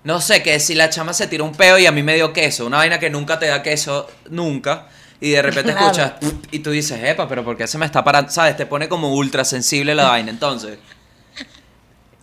[0.03, 2.33] no sé, que si la chama se tiró un peo y a mí me dio
[2.33, 4.87] queso, una vaina que nunca te da queso, nunca,
[5.19, 5.85] y de repente Claro.
[5.85, 6.13] escuchas,
[6.51, 8.31] y tú dices, epa, pero ¿por qué se me está parando?
[8.31, 8.57] ¿Sabes?
[8.57, 10.31] Te pone como ultra sensible la vaina.
[10.31, 10.79] Entonces,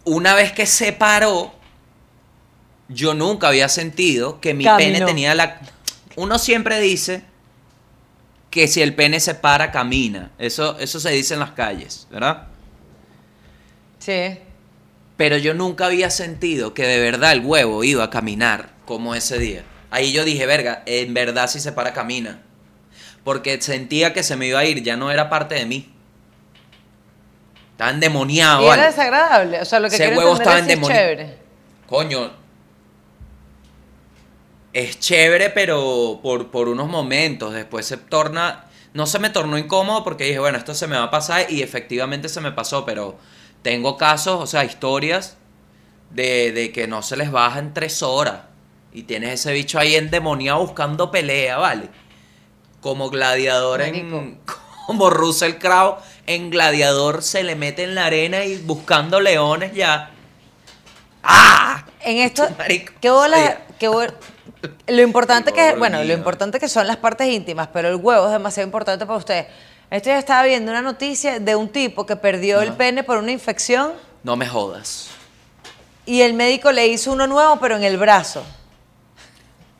[0.04, 1.54] una vez que se paró,
[2.88, 5.60] yo nunca había sentido que mi pene tenía la...
[6.16, 7.22] Uno siempre dice
[8.50, 10.30] que si el pene se para, camina.
[10.38, 12.48] Eso, eso se dice en las calles, ¿verdad?
[13.98, 14.38] Sí.
[15.16, 19.38] Pero yo nunca había sentido que de verdad el huevo iba a caminar como ese
[19.38, 19.64] día.
[19.90, 22.42] Ahí yo dije, verga, en verdad si se para camina.
[23.24, 25.92] porque sentía que se me iba a ir, ya no era parte de mí.
[27.72, 28.62] Estaba endemoniado.
[28.62, 28.86] Y era ¿vale?
[28.86, 29.60] desagradable.
[29.60, 31.02] O sea, lo que Ese huevo estaba endemoniado.
[31.02, 31.38] chévere.
[31.88, 32.45] Coño.
[34.76, 37.54] Es chévere, pero por, por unos momentos.
[37.54, 38.66] Después se torna.
[38.92, 41.50] No se me tornó incómodo porque dije, bueno, esto se me va a pasar.
[41.50, 42.84] Y efectivamente se me pasó.
[42.84, 43.16] Pero
[43.62, 45.38] tengo casos, o sea, historias
[46.10, 48.40] de, de que no se les baja en tres horas.
[48.92, 51.88] Y tienes ese bicho ahí endemoniado buscando pelea, ¿vale?
[52.82, 54.38] Como gladiador en.
[54.86, 60.10] Como Russell Crowe en Gladiador se le mete en la arena y buscando leones ya.
[61.22, 61.86] ¡Ah!
[62.00, 63.74] En esto, Marico, qué bola, sí.
[63.80, 63.88] qué
[64.88, 68.32] lo importante que, bueno, lo importante que son las partes íntimas, pero el huevo es
[68.32, 69.46] demasiado importante para ustedes.
[69.90, 73.30] Esto ya estaba viendo una noticia de un tipo que perdió el pene por una
[73.30, 73.92] infección
[74.24, 75.08] No me jodas.
[76.04, 78.44] y el médico le hizo uno nuevo, pero en el brazo.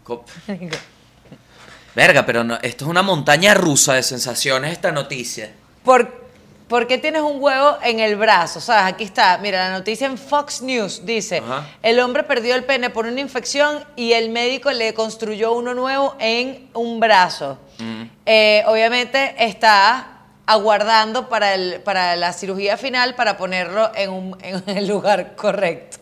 [0.04, 0.24] Co-
[1.94, 5.50] Verga, pero no- esto es una montaña rusa de sensaciones esta noticia.
[5.82, 6.25] ¿Por,
[6.68, 8.60] por qué tienes un huevo en el brazo?
[8.60, 8.92] ¿Sabes?
[8.92, 9.38] Aquí está.
[9.38, 11.66] Mira, la noticia en Fox News dice, Ajá.
[11.82, 16.16] el hombre perdió el pene por una infección y el médico le construyó uno nuevo
[16.18, 17.58] en un brazo.
[17.78, 18.02] Mm.
[18.24, 20.12] Eh, obviamente está
[20.46, 25.98] aguardando para, el, para la cirugía final para ponerlo en, un, en el lugar correcto.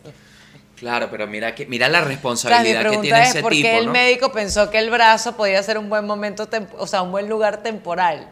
[0.75, 3.51] Claro, pero mira que mira la O sea, mi responsabilidad que tiene es ese por
[3.51, 3.91] qué tipo, el ¿no?
[3.93, 6.47] médico pensó que el brazo podía ser un buen momento,
[6.77, 8.27] o sea, un buen lugar temporal.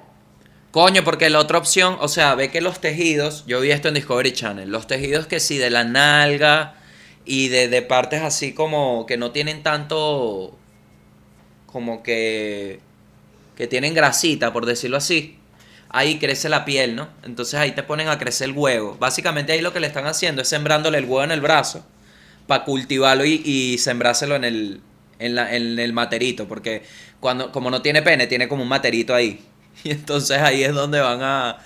[0.74, 3.94] Coño, porque la otra opción, o sea, ve que los tejidos, yo vi esto en
[3.94, 6.76] Discovery Channel, los tejidos que sí de la nalga
[7.26, 10.58] y de, de partes así como que no tienen tanto,
[11.66, 12.80] como que,
[13.56, 15.40] que tienen grasita, por decirlo así,
[15.90, 17.10] ahí crece la piel, ¿no?
[17.24, 18.98] Entonces ahí te ponen a crecer el huevo.
[19.00, 21.86] Básicamente ahí lo que le están haciendo es sembrándole el huevo en el brazo
[22.48, 24.82] para cultivarlo y, y sembrárselo en el,
[25.20, 26.84] en, la- en el materito, porque
[27.20, 29.42] cuando, como no tiene pene, tiene como un materito ahí.
[29.84, 31.58] Y entonces ahí es donde van a...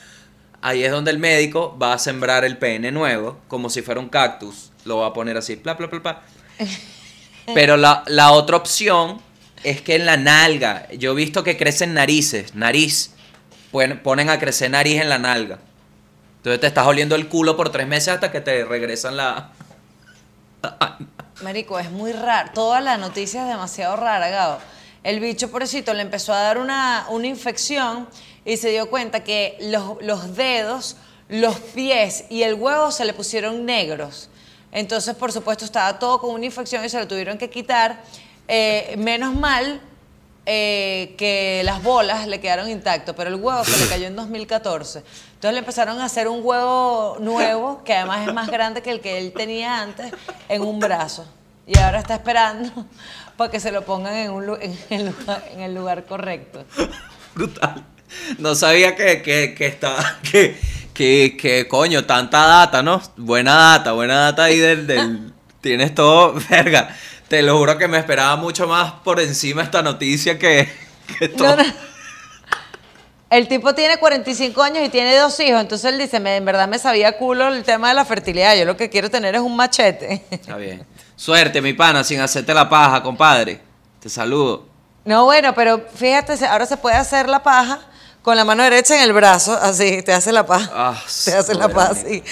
[0.62, 4.10] Ahí es donde el médico va a sembrar el pene nuevo, como si fuera un
[4.10, 4.72] cactus.
[4.86, 6.22] Lo va a poner así, pla, pla, pla, pla.
[7.54, 9.22] Pero la, la otra opción
[9.64, 13.12] es que en la nalga, yo he visto que crecen narices, nariz,
[13.72, 15.60] Pon- ponen a crecer nariz en la nalga.
[16.38, 19.52] Entonces te estás oliendo el culo por tres meses hasta que te regresan la...
[21.44, 22.50] Marico, es muy raro.
[22.54, 24.58] Toda la noticia es demasiado rara, Gabo.
[25.08, 28.10] El bicho, pobrecito, le empezó a dar una, una infección
[28.44, 30.98] y se dio cuenta que los, los dedos,
[31.30, 34.30] los pies y el huevo se le pusieron negros.
[34.70, 38.04] Entonces, por supuesto, estaba todo con una infección y se lo tuvieron que quitar.
[38.50, 39.80] Eh, menos mal
[40.46, 45.04] eh, que las bolas le quedaron intactos, pero el huevo se le cayó en 2014.
[45.36, 49.00] Entonces le empezaron a hacer un huevo nuevo, que además es más grande que el
[49.00, 50.12] que él tenía antes,
[50.50, 51.26] en un brazo.
[51.66, 52.86] Y ahora está esperando
[53.38, 56.66] para que se lo pongan en, un, en, el, lugar, en el lugar correcto.
[57.36, 57.86] Brutal.
[58.40, 60.20] No sabía que, que, que estaba...
[60.30, 60.60] Que,
[60.94, 63.02] que, que, coño, tanta data, ¿no?
[63.16, 64.88] Buena data, buena data ahí del...
[64.88, 66.96] del tienes todo, verga.
[67.28, 70.70] Te lo juro que me esperaba mucho más por encima esta noticia que,
[71.20, 71.58] que todo.
[71.58, 71.74] No, no.
[73.30, 76.68] El tipo tiene 45 años y tiene dos hijos, entonces él dice, "Me- en verdad
[76.68, 79.56] me sabía culo el tema de la fertilidad, yo lo que quiero tener es un
[79.56, 80.24] machete.
[80.32, 80.86] Está bien.
[81.16, 83.60] Suerte, mi pana, sin hacerte la paja, compadre.
[84.00, 84.66] Te saludo.
[85.04, 87.80] No, bueno, pero fíjate, ahora se puede hacer la paja
[88.22, 90.70] con la mano derecha en el brazo, así, te hace la paja.
[90.74, 92.24] Ah, te hace la paja así,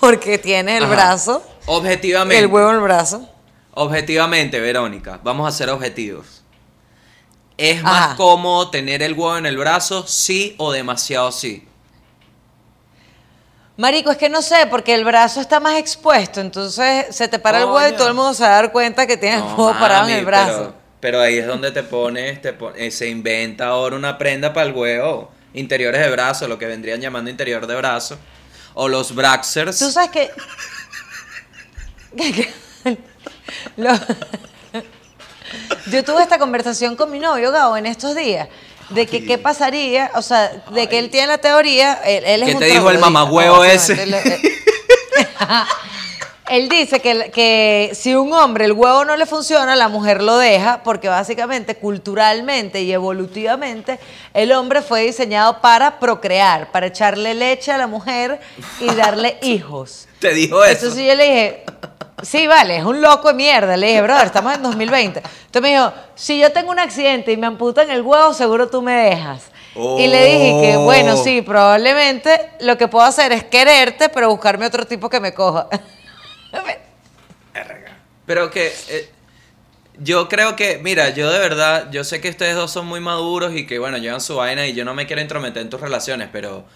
[0.00, 0.92] porque tiene el Ajá.
[0.92, 2.38] brazo, Objetivamente.
[2.44, 3.28] el huevo en el brazo.
[3.74, 6.41] Objetivamente, Verónica, vamos a ser objetivos.
[7.56, 7.90] ¿Es Ajá.
[7.90, 11.66] más cómodo tener el huevo en el brazo, sí o demasiado sí?
[13.76, 17.60] Marico, es que no sé, porque el brazo está más expuesto, entonces se te para
[17.60, 19.72] el huevo y todo el mundo se va a dar cuenta que tienes el huevo
[19.78, 20.58] parado en el brazo.
[20.58, 24.66] Pero, pero ahí es donde te pones, te eh, se inventa ahora una prenda para
[24.66, 25.32] el huevo.
[25.54, 28.18] Interiores de brazo, lo que vendrían llamando interior de brazo.
[28.74, 29.78] O los braxers.
[29.78, 30.30] Tú sabes que...
[35.90, 38.48] Yo tuve esta conversación con mi novio, Gabo, en estos días,
[38.90, 42.48] de que qué pasaría, o sea, de que él tiene la teoría, él, él es
[42.48, 43.96] ¿Qué un te dijo el no, ese?
[46.52, 50.36] Él dice que, que si un hombre el huevo no le funciona, la mujer lo
[50.36, 53.98] deja, porque básicamente, culturalmente y evolutivamente,
[54.34, 58.38] el hombre fue diseñado para procrear, para echarle leche a la mujer
[58.80, 60.08] y darle hijos.
[60.18, 60.72] Te dijo eso.
[60.72, 61.64] Entonces yo le dije,
[62.22, 63.76] sí, vale, es un loco de mierda.
[63.76, 65.18] Le dije, brother, estamos en 2020.
[65.20, 68.82] Entonces me dijo, si yo tengo un accidente y me amputan el huevo, seguro tú
[68.82, 69.50] me dejas.
[69.98, 70.84] Y le dije que, Oh.
[70.84, 75.32] bueno, sí, probablemente lo que puedo hacer es quererte, pero buscarme otro tipo que me
[75.32, 75.68] coja.
[78.26, 78.72] Pero que.
[78.88, 79.10] eh,
[79.98, 83.54] Yo creo que, mira, yo de verdad, yo sé que ustedes dos son muy maduros
[83.54, 86.28] y que, bueno, llevan su vaina y yo no me quiero intrometer en tus relaciones,
[86.32, 86.66] pero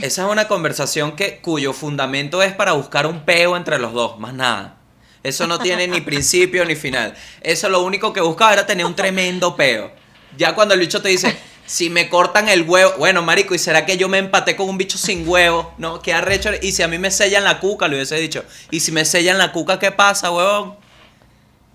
[0.00, 4.18] esa es una conversación que, cuyo fundamento es para buscar un peo entre los dos,
[4.18, 4.81] más nada.
[5.22, 7.14] Eso no tiene ni principio ni final.
[7.40, 9.90] Eso lo único que buscaba era tener un tremendo peo.
[10.36, 13.86] Ya cuando el bicho te dice, si me cortan el huevo, bueno, marico, ¿y será
[13.86, 15.72] que yo me empaté con un bicho sin huevo?
[15.78, 16.50] No, qué arrecho.
[16.60, 19.38] Y si a mí me sellan la cuca, le hubiese dicho, ¿y si me sellan
[19.38, 20.76] la cuca, qué pasa, huevón?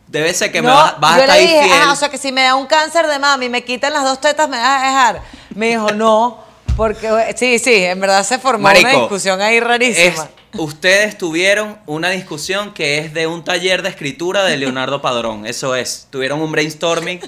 [0.07, 1.81] Debe ser que me vas, vas a yo estar le dije, infiel.
[1.81, 4.03] "Ajá, o sea que si me da un cáncer de mami y me quitan las
[4.03, 5.21] dos tetas, ¿me vas a dejar?
[5.53, 6.43] Me dijo, no,
[6.77, 10.23] porque sí, sí, en verdad se formó Marico, una discusión ahí rarísima.
[10.23, 15.45] Es- ustedes tuvieron una discusión que es de un taller de escritura de Leonardo Padrón.
[15.45, 16.07] Eso es.
[16.10, 17.19] Tuvieron un brainstorming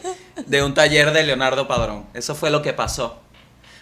[0.45, 2.05] de un taller de Leonardo Padrón.
[2.13, 3.19] Eso fue lo que pasó.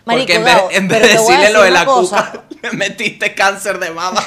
[0.06, 2.32] Marico, Porque en vez, en vez de decirle lo de la cosa.
[2.32, 4.26] cuca, le metiste cáncer de mama.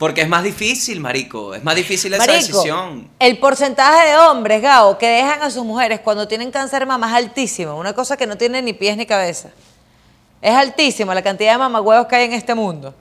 [0.00, 1.54] Porque es más difícil, marico.
[1.54, 3.10] Es más difícil esa decisión.
[3.18, 7.08] el porcentaje de hombres, Gabo, que dejan a sus mujeres cuando tienen cáncer de mama
[7.10, 7.76] es altísimo.
[7.76, 9.50] Una cosa que no tiene ni pies ni cabeza.
[10.42, 12.94] Es altísima la cantidad de mamagüevos que hay en este mundo.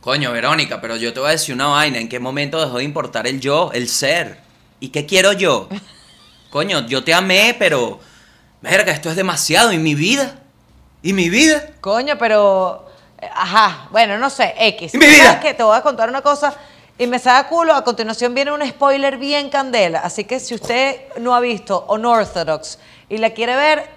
[0.00, 1.98] Coño, Verónica, pero yo te voy a decir una vaina.
[1.98, 4.38] ¿En qué momento dejó de importar el yo, el ser?
[4.78, 5.68] ¿Y qué quiero yo?
[6.50, 8.00] Coño, yo te amé, pero...
[8.62, 9.72] Verga, esto es demasiado.
[9.72, 10.38] ¿Y mi vida?
[11.02, 11.66] ¿Y mi vida?
[11.80, 12.86] Coño, pero.
[13.34, 14.94] Ajá, bueno, no sé, X.
[14.94, 15.24] ¡Y mi vida!
[15.24, 15.54] ¿Sabes qué?
[15.54, 16.54] Te voy a contar una cosa
[16.98, 17.74] y me saca culo.
[17.74, 20.00] A continuación viene un spoiler bien candela.
[20.00, 22.78] Así que si usted no ha visto Unorthodox
[23.08, 23.88] y la quiere ver,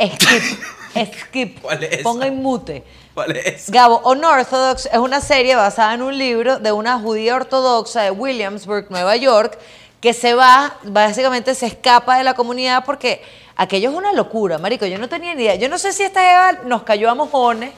[0.00, 0.42] skip.
[1.12, 1.60] skip.
[1.62, 2.84] ¿Cuál es Ponga en mute.
[3.14, 3.70] ¿Cuál es?
[3.70, 8.90] Gabo, Unorthodox es una serie basada en un libro de una judía ortodoxa de Williamsburg,
[8.90, 9.58] Nueva York,
[10.00, 13.22] que se va, básicamente se escapa de la comunidad porque
[13.56, 14.86] aquello es una locura, marico.
[14.86, 15.54] Yo no tenía ni idea.
[15.54, 17.72] Yo no sé si esta Eva nos cayó a mojones,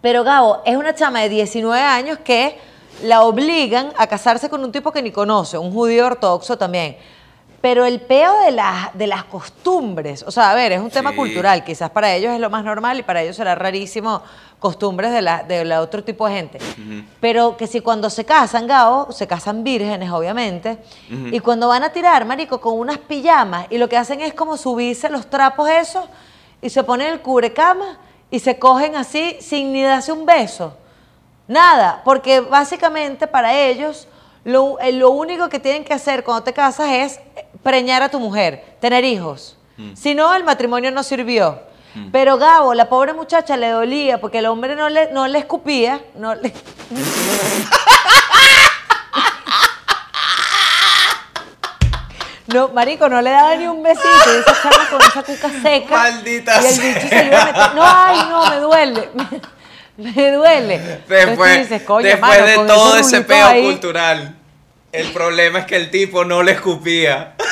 [0.00, 2.58] pero Gabo es una chama de 19 años que
[3.02, 6.96] la obligan a casarse con un tipo que ni conoce, un judío ortodoxo también.
[7.60, 11.10] Pero el peo de, las de las costumbres, o sea, a ver, es un tema
[11.10, 11.16] Sí.
[11.16, 14.22] cultural, quizás para ellos es lo más normal y para ellos será rarísimo
[14.60, 16.58] costumbres de la, de la otro tipo de gente.
[17.20, 20.78] Pero que si cuando se casan, Gabo, se casan vírgenes, obviamente,
[21.32, 24.56] y cuando van a tirar, marico, con unas pijamas, y lo que hacen es como
[24.56, 26.04] subirse los trapos esos,
[26.62, 27.98] y se ponen el cubrecama,
[28.30, 30.74] y se cogen así sin ni darse un beso.
[31.48, 34.06] Nada, porque básicamente para ellos
[34.48, 37.20] lo, eh, lo único que tienen que hacer cuando te casas es
[37.62, 39.56] preñar a tu mujer, tener hijos.
[39.94, 41.60] Si no, el matrimonio no sirvió.
[42.12, 46.00] Pero Gabo, la pobre muchacha le dolía porque el hombre no le, no le escupía.
[46.16, 46.52] No le...
[52.48, 54.08] No, marico, no le daba ni un besito.
[54.08, 55.96] Y esa chama con esa cuca seca.
[55.96, 56.94] Maldita Y el sea.
[56.94, 57.74] bicho se iba a meter.
[57.74, 59.10] No, ay, no, me duele.
[60.14, 61.02] Me, duele.
[61.08, 64.36] Después, dices, después mano, de todo ese peo ahí, cultural,
[64.92, 67.34] el problema es que el tipo no le escupía.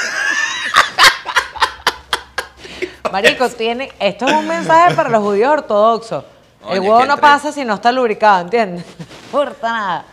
[3.10, 6.24] Marico, tiene, esto es un mensaje para los judíos ortodoxos.
[6.70, 8.84] el huevo no pasa si no está lubricado, ¿entiendes?
[9.32, 10.04] No importa nada.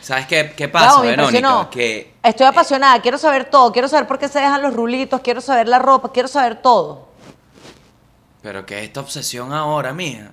[0.00, 1.68] ¿Sabes qué, qué pasa, Verónica?
[1.70, 5.42] Que Estoy apasionada, quiero saber todo, quiero saber por qué se dejan los rulitos, quiero
[5.42, 7.08] saber la ropa, quiero saber todo.
[8.40, 10.32] Pero que esta obsesión ahora, mía.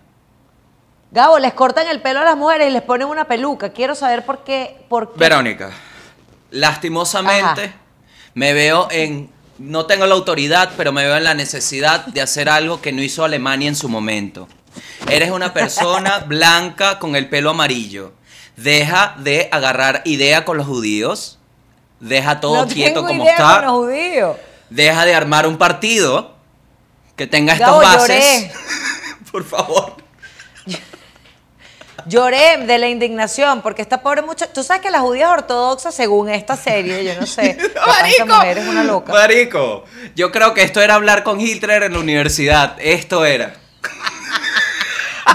[1.12, 3.70] Gabo, les cortan el pelo a las mujeres y les ponen una peluca.
[3.72, 4.86] Quiero saber por qué.
[4.90, 5.20] Por qué.
[5.20, 5.72] Verónica,
[6.52, 7.74] lastimosamente Ajá.
[8.34, 9.32] me veo en.
[9.58, 13.02] No tengo la autoridad, pero me veo en la necesidad de hacer algo que no
[13.02, 14.48] hizo Alemania en su momento.
[15.10, 18.14] Eres una persona blanca con el pelo amarillo.
[18.56, 21.40] Deja de agarrar idea con los judíos.
[22.00, 23.56] Deja todo no quieto tengo como idea está.
[23.56, 24.38] con los judíos.
[24.70, 26.36] Deja de armar un partido
[27.18, 28.44] que tenga estas bases.
[28.44, 28.52] lloré.
[29.32, 29.99] Por favor.
[32.06, 34.52] Lloré de la indignación porque esta pobre muchacha.
[34.54, 37.58] Tú sabes que las judías ortodoxas, según esta serie, yo no sé.
[38.06, 39.12] esta mujer es una loca.
[39.14, 39.84] Marico,
[40.16, 42.76] yo creo que esto era hablar con Hitler en la universidad.
[42.80, 43.54] Esto era.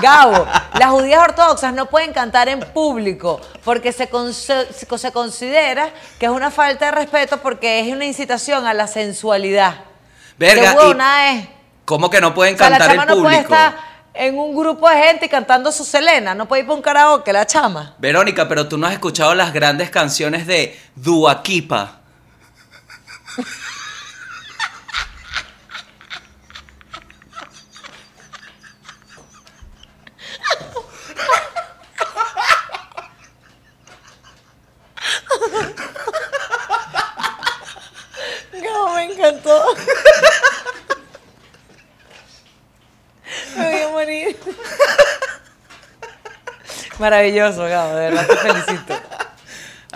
[0.03, 0.47] Gabo,
[0.79, 6.33] las judías ortodoxas no pueden cantar en público porque se, conse- se considera que es
[6.33, 9.77] una falta de respeto porque es una incitación a la sensualidad.
[10.37, 11.49] Verga, ¿Qué y- nada es?
[11.85, 13.55] ¿Cómo que no pueden O sea, la cantar chama en no puede público?
[13.55, 13.75] estar
[14.15, 16.35] en un grupo de gente cantando su Selena.
[16.35, 17.95] No puede ir para un karaoke, la chama.
[17.99, 22.01] Verónica, pero tú no has escuchado las grandes canciones de Duakipa.
[38.95, 39.75] Me encantó.
[43.57, 44.37] Me voy a morir.
[46.99, 48.95] Maravilloso, Gabo, de verdad te felicito.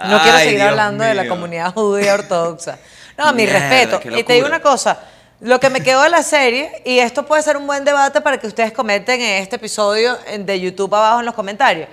[0.05, 1.31] No quiero Ay, seguir Dios hablando de la mío.
[1.31, 2.79] comunidad judía ortodoxa.
[3.17, 4.17] No, mi Mierda, respeto.
[4.17, 4.99] Y te digo una cosa,
[5.41, 8.39] lo que me quedó de la serie, y esto puede ser un buen debate para
[8.39, 11.89] que ustedes comenten en este episodio de YouTube abajo en los comentarios.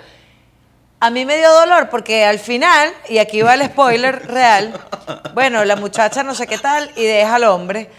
[0.99, 4.79] A mí me dio dolor porque al final, y aquí va el spoiler real,
[5.33, 7.89] bueno, la muchacha no sé qué tal y deja al hombre.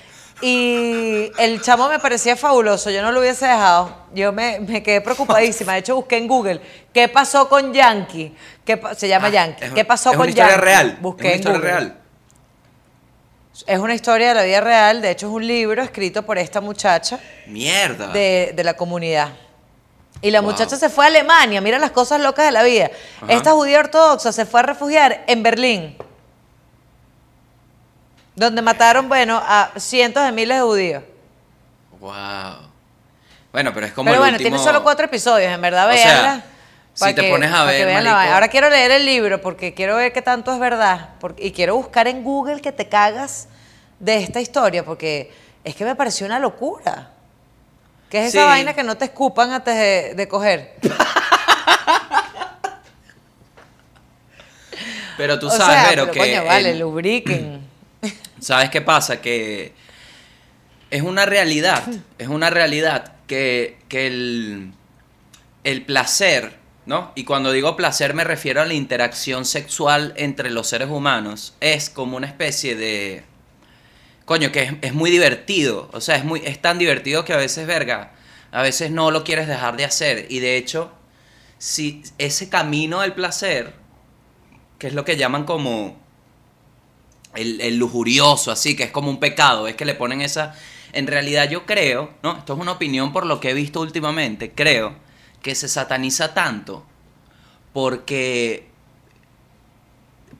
[0.43, 4.05] Y el chamo me parecía fabuloso, yo no lo hubiese dejado.
[4.13, 5.73] Yo me, me quedé preocupadísima.
[5.73, 6.61] De hecho, busqué en Google
[6.93, 8.35] qué pasó con Yankee.
[8.65, 9.71] ¿Qué se llama Ah, Yankee.
[9.75, 10.65] ¿Qué pasó es con una historia Yankee?
[10.65, 10.99] real.
[11.01, 11.71] Busqué es una en historia Google.
[11.73, 12.01] real.
[13.67, 15.01] Es una historia de la vida real.
[15.01, 18.09] De hecho, es un libro escrito por esta muchacha Mierda.
[18.09, 19.31] de, de la comunidad.
[20.21, 20.51] Y la Wow.
[20.51, 22.91] muchacha se fue a Alemania, mira las cosas locas de la vida.
[23.23, 23.33] Ajá.
[23.33, 25.97] Esta judía ortodoxa se fue a refugiar en Berlín,
[28.37, 31.03] donde mataron, bueno, a cientos de miles de judíos.
[31.99, 32.13] Wow.
[33.51, 35.93] Bueno, pero es como Pero el bueno, último- tiene solo cuatro episodios, en verdad, O
[35.95, 36.45] sea,
[36.95, 38.15] si te que- pones a ver, marico.
[38.15, 41.11] Ahora quiero leer el libro porque quiero ver qué tanto es verdad.
[41.21, 43.49] porque- y quiero buscar en Google que te cagas
[43.99, 45.33] de esta historia, porque
[45.65, 47.11] es que me pareció una locura.
[48.11, 48.47] ¿Qué es esa Sí.
[48.47, 50.75] vaina que no te escupan antes de, de coger?
[55.17, 57.67] Pero tú O sabes, sea, Vero, pero que coño, vale, el- lubriquen.
[58.41, 59.21] ¿Sabes qué pasa?
[59.21, 59.73] Que
[60.91, 61.85] es una realidad,
[62.19, 64.73] es una realidad que, que el,
[65.65, 67.13] el placer, ¿no?
[67.15, 71.91] Y cuando digo placer me refiero a la interacción sexual entre los seres humanos, es
[71.91, 73.25] como una especie de...
[74.25, 77.37] Coño, que es, es muy divertido, o sea, es, muy, es tan divertido que a
[77.37, 78.13] veces, verga,
[78.51, 80.27] a veces no lo quieres dejar de hacer.
[80.31, 80.93] Y de hecho,
[81.59, 83.75] si ese camino del placer,
[84.79, 85.97] que es lo que llaman como
[87.37, 90.55] el, el lujurioso, así, que es como un pecado, es que le ponen esa...
[90.93, 92.39] En realidad yo creo, ¿no?
[92.39, 94.95] Esto es una opinión por lo que he visto últimamente, creo
[95.43, 96.85] que se sataniza tanto
[97.73, 98.69] porque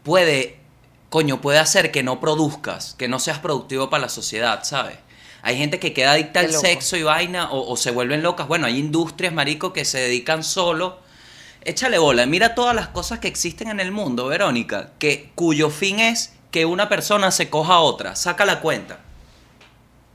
[0.03, 0.59] puede,
[1.11, 4.97] coño, puede hacer que no produzcas, que no seas productivo para la sociedad, ¿sabes?
[5.43, 8.49] Hay gente que queda adicta al sexo y vaina o, o se vuelven locas.
[8.49, 11.07] Bueno, hay industrias, marico, que se dedican solo
[11.67, 15.99] Échale bola, mira todas las cosas que existen en el mundo, Verónica, que cuyo fin
[15.99, 18.97] es que una persona se coja a otra, saca la cuenta.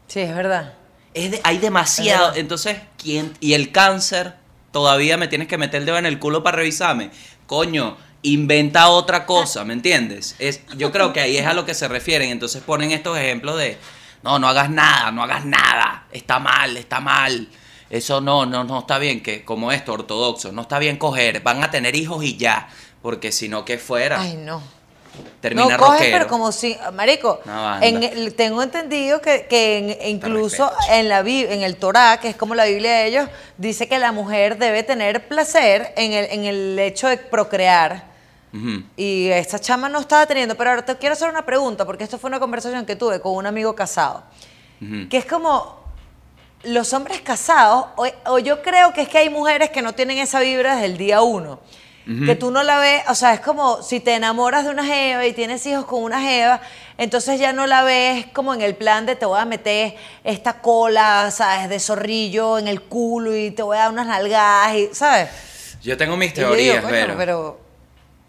[0.07, 0.73] Sí, es verdad.
[1.13, 3.31] Es de- hay demasiado, entonces, ¿quién?
[3.39, 4.33] Y el cáncer,
[4.71, 7.11] todavía me tienes que meter el dedo en el culo para revisarme.
[7.45, 10.35] Coño, inventa otra cosa, ¿me entiendes?
[10.39, 13.59] Es, yo creo que ahí es a lo que se refieren, entonces ponen estos ejemplos
[13.59, 13.77] de,
[14.23, 17.49] no, no hagas nada, no hagas nada, está mal, está mal.
[17.91, 21.63] Eso no, no, no está bien, que como esto, ortodoxo, no está bien coger, van
[21.63, 22.67] a tener hijos y ya,
[23.03, 24.80] porque si no, que fuera, Ay, no.
[25.41, 26.17] Termina no coge, rockero.
[26.17, 27.39] pero como si, marico,
[27.81, 32.55] en tengo entendido que, que en- incluso en la en el Torá, que es como
[32.55, 36.79] la Biblia de ellos, dice que la mujer debe tener placer en el, en el
[36.79, 38.09] hecho de procrear.
[38.53, 38.83] Ujú.
[38.97, 42.17] Y esta chama no estaba teniendo, pero ahora te quiero hacer una pregunta, porque esto
[42.17, 44.23] fue una conversación que tuve con un amigo casado,
[44.81, 45.07] Ujú.
[45.09, 45.79] que es como
[46.63, 50.17] los hombres casados, o, o yo creo que es que hay mujeres que no tienen
[50.19, 51.59] esa vibra desde el día uno.
[52.05, 55.25] Que tú no la ves, o sea, es como si te enamoras de una jeva
[55.25, 56.59] y tienes hijos con una jeva,
[56.97, 60.61] entonces ya no la ves como en el plan de te voy a meter esta
[60.61, 61.69] cola, ¿sabes?
[61.69, 65.29] De zorrillo en el culo y te voy a dar unas nalgadas, y, ¿sabes?
[65.83, 67.13] Yo tengo mis teorías, digo, Vero.
[67.17, 67.61] pero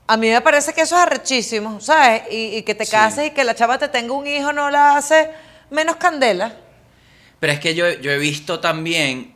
[0.07, 2.23] a mí me parece que eso es arrechísimo, ¿sabes?
[2.31, 2.91] Y, y que te Sí.
[2.93, 5.31] cases y que la chava te tenga un hijo no la hace
[5.71, 6.53] menos candela.
[7.41, 9.32] Pero es que yo, yo he visto también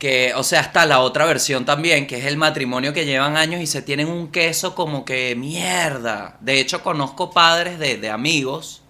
[0.00, 3.60] que, o sea, está la otra versión también, que es el matrimonio que llevan años
[3.60, 6.38] y se tienen un queso como que mierda.
[6.40, 8.82] De hecho, conozco padres de, de amigos,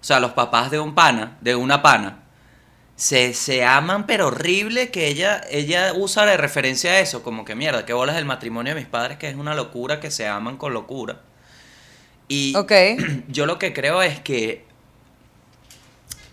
[0.00, 2.24] o sea, los papás de un pana, de una pana,
[2.96, 7.54] se, se aman pero horrible que ella, ella usa de referencia a eso, como que
[7.54, 10.56] mierda, qué bolas el matrimonio de mis padres, que es una locura, que se aman
[10.56, 11.20] con locura.
[12.26, 12.72] Y Ok.
[13.28, 14.64] yo lo que creo es que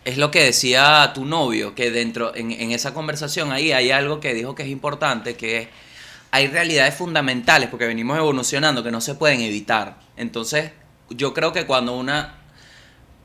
[0.07, 4.33] es lo que decía tu novio, que dentro, en, esa conversación ahí hay algo que
[4.33, 5.67] dijo que es importante, que es,
[6.31, 9.99] hay realidades fundamentales, porque venimos evolucionando, que no se pueden evitar.
[10.15, 10.71] Entonces,
[11.09, 12.37] yo creo que cuando una...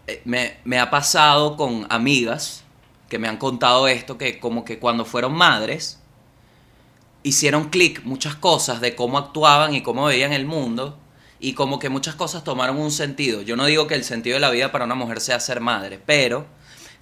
[0.08, 2.64] eh, Me, me ha pasado con amigas
[3.08, 6.00] que me han contado esto, que como que cuando fueron madres,
[7.22, 10.98] hicieron clic muchas cosas de cómo actuaban y cómo veían el mundo
[11.38, 13.42] y como que muchas cosas tomaron un sentido.
[13.42, 16.00] Yo no digo que el sentido de la vida para una mujer sea ser madre,
[16.04, 16.46] pero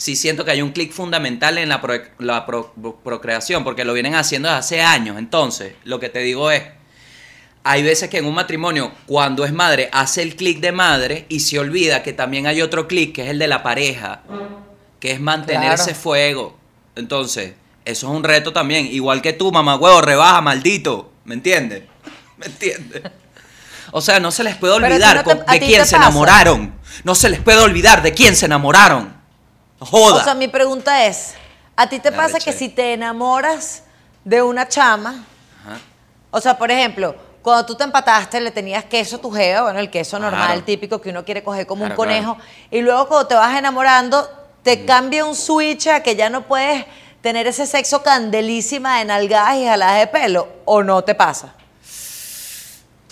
[0.01, 2.73] sí siento que hay un clic fundamental en la, pro- la pro-
[3.05, 5.19] procreación porque lo vienen haciendo desde hace años.
[5.19, 6.63] Entonces, lo que te digo es,
[7.65, 11.41] hay veces que en un matrimonio, cuando es madre, hace el clic de madre y
[11.41, 14.23] se olvida que también hay otro clic, que es el de la pareja,
[15.01, 15.83] que es mantener Claro.
[15.83, 16.57] ese fuego.
[16.97, 17.53] Entonces,
[17.85, 18.87] eso es un reto también.
[18.87, 21.13] Igual que tú, mamá huevo, rebaja, maldito.
[21.25, 21.83] ¿Me entiendes?
[22.39, 23.03] ¿Me entiendes?
[23.93, 26.73] O sea, no se les puede olvidar no te- de quién se enamoraron.
[27.05, 29.20] No se les puede olvidar de quién se enamoraron.
[29.81, 30.21] Joda.
[30.21, 31.35] O sea, mi pregunta es,
[31.77, 33.83] ¿a ti te La pasa que si te enamoras
[34.25, 35.25] de una chama,
[35.65, 35.79] Ajá.
[36.31, 39.79] o sea, por ejemplo, cuando tú te empataste le tenías queso a tu jeva, bueno,
[39.79, 40.65] el queso normal, Claro.
[40.65, 41.97] típico que uno quiere coger como un claro.
[41.97, 42.37] conejo,
[42.71, 44.29] y luego cuando te vas enamorando,
[44.63, 46.85] te cambia un switch a que ya no puedes
[47.23, 51.55] tener ese sexo candelísima de nalgadas y jaladas de pelo, ¿o no te pasa?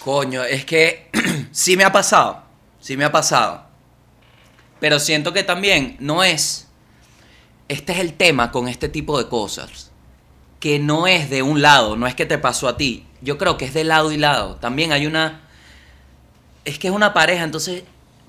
[0.04, 1.10] Coño, es que
[1.52, 2.42] sí me ha pasado.
[2.80, 3.64] Sí me ha pasado.
[4.80, 6.68] Pero siento que también no es.
[7.68, 9.90] Este es el tema con este tipo de cosas.
[10.60, 13.06] Que no es de un lado, no es que te pasó a ti.
[13.20, 14.56] Yo creo que es de lado y lado.
[14.56, 15.42] También hay una.
[16.64, 17.84] Es que es una pareja, entonces,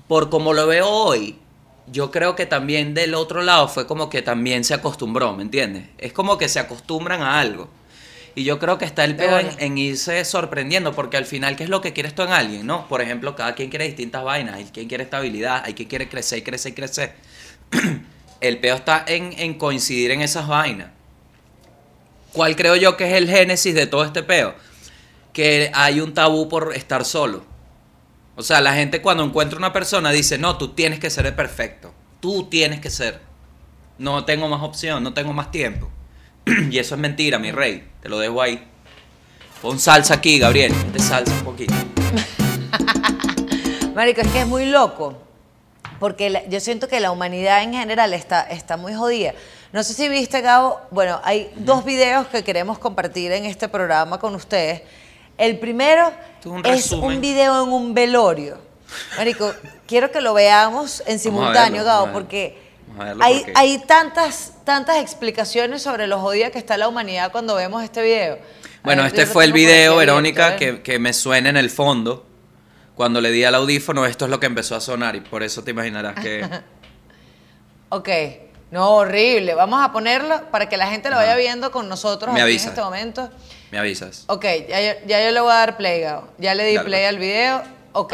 [0.08, 1.38] por como lo veo hoy,
[1.86, 5.88] yo creo que también del otro lado fue como que también se acostumbró, ¿me entiendes?
[5.98, 7.68] Es como que se acostumbran a algo.
[8.34, 11.70] Y yo creo que está el peor en irse sorprendiendo, porque al final, ¿qué es
[11.70, 12.66] lo que quieres tú en alguien?
[12.66, 12.86] ¿No?
[12.88, 14.56] Por ejemplo, cada quien quiere distintas vainas.
[14.56, 17.14] Hay quien quiere estabilidad, hay quien quiere crecer y crecer y crecer.
[18.40, 20.88] el peor está en, en coincidir en esas vainas.
[22.32, 24.54] ¿Cuál creo yo que es el génesis de todo este peo?
[25.32, 27.44] Que hay un tabú por estar solo.
[28.36, 31.34] O sea, la gente cuando encuentra una persona dice, no, tú tienes que ser el
[31.34, 31.92] perfecto.
[32.20, 33.20] Tú tienes que ser.
[33.98, 35.90] No tengo más opción, no tengo más tiempo.
[36.70, 37.84] y eso es mentira, mi rey.
[38.02, 38.66] Te lo dejo ahí.
[39.62, 40.72] Pon salsa aquí, Gabriel.
[40.72, 41.74] Ponte salsa un poquito.
[43.94, 45.14] Marico, es que es muy loco.
[45.98, 49.34] Porque la- yo siento que la humanidad en general está, está muy jodida.
[49.72, 54.18] No sé si viste, Gabo, bueno, hay dos videos que queremos compartir en este programa
[54.18, 54.82] con ustedes.
[55.36, 56.10] El primero
[56.44, 58.58] un es un video en un velorio.
[59.16, 59.52] Marico,
[59.86, 62.58] quiero que lo veamos en simultáneo, verlo, Gabo, porque
[62.90, 66.88] Vamos a verlo hay, porque- hay tantas, tantas explicaciones sobre lo jodida que está la
[66.88, 68.38] humanidad cuando vemos este video.
[68.82, 72.26] Bueno, ver, este fue el por video, Verónica, que, que me suena en el fondo.
[72.94, 75.62] Cuando le di al audífono, esto es lo que empezó a sonar y por eso
[75.64, 76.46] te imaginarás que...
[77.92, 78.08] Ok,
[78.70, 79.54] no, horrible.
[79.54, 82.56] Vamos a ponerlo para que la gente lo vaya viendo con nosotros Me aquí en
[82.68, 83.28] este momento.
[83.72, 84.24] Me avisas.
[84.28, 86.28] Ok, ya yo, ya yo le voy a dar play, Gabo.
[86.38, 87.08] Ya le di Dale, play pues.
[87.08, 87.62] al video.
[87.92, 88.12] Ok,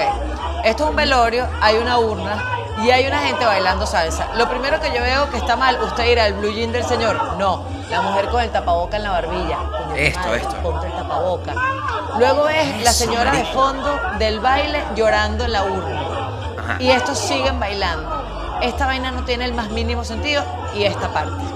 [0.65, 2.43] esto es un velorio, hay una urna
[2.83, 4.27] y hay una gente bailando salsa.
[4.35, 7.37] Lo primero que yo veo que está mal, usted dirá, el blue jean del señor.
[7.37, 9.59] No, la mujer con el tapaboca en la barbilla.
[9.95, 10.57] Esto, madre, esto.
[10.63, 11.53] Ponte el tapaboca.
[12.19, 16.01] Luego ves la señora de fondo del baile llorando en la urna.
[16.59, 16.77] Ajá.
[16.81, 18.59] Y estos siguen bailando.
[18.63, 20.43] Esta vaina no tiene el más mínimo sentido
[20.75, 21.56] y esta parte.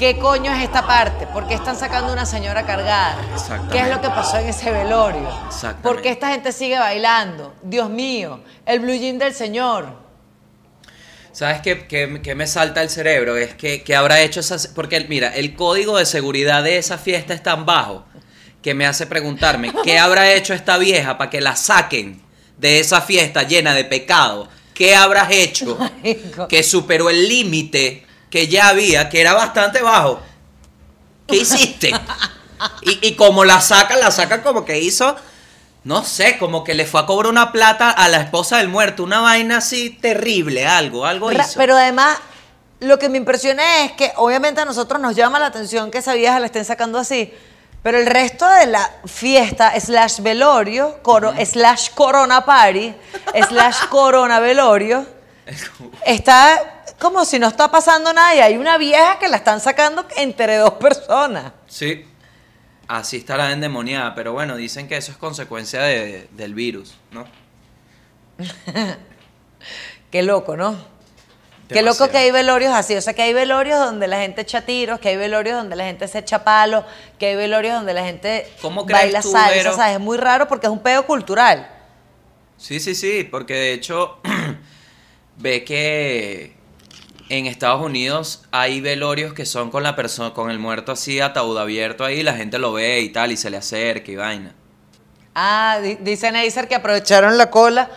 [0.00, 1.26] ¿Qué coño es esta parte?
[1.26, 3.18] ¿Por qué están sacando una señora cargada?
[3.70, 5.28] ¿Qué es lo que pasó en ese velorio?
[5.82, 7.54] ¿Por qué esta gente sigue bailando?
[7.62, 9.92] Dios mío, el blue jean del señor.
[11.32, 13.36] ¿Sabes qué, qué- qué me salta el cerebro?
[13.36, 14.68] Es que, que habrá hecho esas...
[14.68, 18.06] Porque mira, el código de seguridad de esa fiesta es tan bajo
[18.62, 22.22] que me hace preguntarme, ¿qué habrá hecho esta vieja para que la saquen
[22.56, 24.48] de esa fiesta llena de pecado?
[24.72, 26.48] ¿Qué habrás hecho Marico.
[26.48, 30.20] que superó el límite que ya había, que era bastante bajo?
[31.26, 31.92] ¿Qué hiciste?
[32.82, 35.16] Y, y como la sacan, la sacan como que hizo,
[35.84, 39.02] no sé, como que le fue a cobrar una plata a la esposa del muerto,
[39.02, 41.54] una vaina así terrible, algo, algo hizo.
[41.56, 42.18] Pero además,
[42.80, 46.14] lo que me impresiona es que obviamente a nosotros nos llama la atención que esa
[46.14, 47.32] vieja la estén sacando así.
[47.82, 52.94] Pero el resto de la fiesta, slash velorio, coro, slash corona party,
[53.48, 55.06] slash corona velorio,
[56.04, 60.06] está como si no está pasando nada y hay una vieja que la están sacando
[60.16, 61.52] entre dos personas.
[61.66, 62.04] Sí.
[62.86, 67.24] Así está la endemoniada, pero bueno, dicen que eso es consecuencia de- del virus, ¿no?
[70.10, 70.76] Qué loco, ¿no?
[71.68, 72.96] Qué loco que hay velorios así.
[72.96, 75.84] O sea, que hay velorios donde la gente echa tiros, que hay velorios donde la
[75.84, 76.84] gente se echa palos,
[77.16, 79.76] que hay velorios donde la gente ¿Cómo baila tú, salsa, Vero?
[79.76, 79.94] ¿sabes?
[79.94, 81.70] Es muy raro porque es un pedo cultural.
[82.56, 84.18] Sí, sí, sí, porque de hecho
[85.36, 86.56] ve que
[87.30, 91.56] en Estados Unidos hay velorios que son con la persona, con el muerto así, ataúd
[91.56, 94.54] abierto ahí, la gente lo ve y tal, y se le acerca y vaina.
[95.34, 97.88] Ah, di- dice Neisser que aprovecharon la cola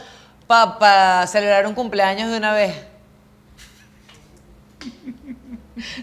[0.48, 2.76] para celebrar un cumpleaños de una vez.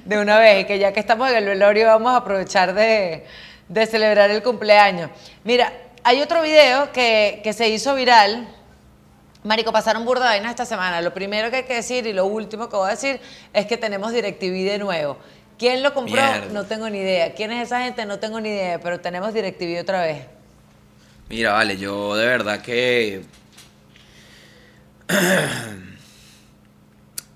[0.04, 3.24] De una vez, y que ya que estamos en el velorio vamos a aprovechar de,
[3.68, 5.08] de celebrar el cumpleaños.
[5.44, 5.72] Mira,
[6.02, 8.48] hay otro video que, que se hizo viral.
[9.42, 11.00] Marico, pasaron burda de vainas esta semana.
[11.00, 13.20] Lo primero que hay que decir y lo último que voy a decir
[13.52, 15.16] es que tenemos DirecTV de nuevo.
[15.58, 16.14] ¿Quién lo compró?
[16.14, 16.46] Mierda.
[16.52, 17.34] No tengo ni idea.
[17.34, 18.04] ¿Quién es esa gente?
[18.06, 20.26] No tengo ni idea, pero tenemos DirecTV otra vez.
[21.28, 23.24] Mira, vale, yo de verdad que...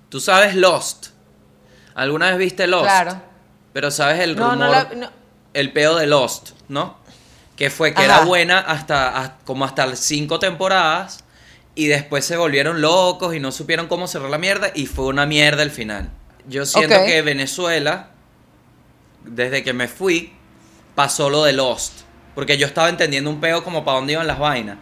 [0.09, 1.07] Tú sabes Lost.
[1.93, 2.85] ¿Alguna vez viste Lost?
[2.85, 3.21] Claro.
[3.73, 5.09] Pero sabes el rumor, no la- no.
[5.53, 7.03] el peo de Lost, ¿no?
[7.55, 8.17] que fue que Ajá.
[8.17, 11.23] era buena hasta, hasta- como hasta las cinco temporadas
[11.75, 15.25] y después se volvieron locos y no supieron cómo cerrar la mierda y fue una
[15.25, 16.09] mierda el final.
[16.47, 18.09] Yo siento que Venezuela,
[19.25, 20.33] desde que me fui,
[20.95, 22.01] pasó lo de Lost,
[22.33, 24.77] porque yo estaba entendiendo un peo como para dónde iban las vainas.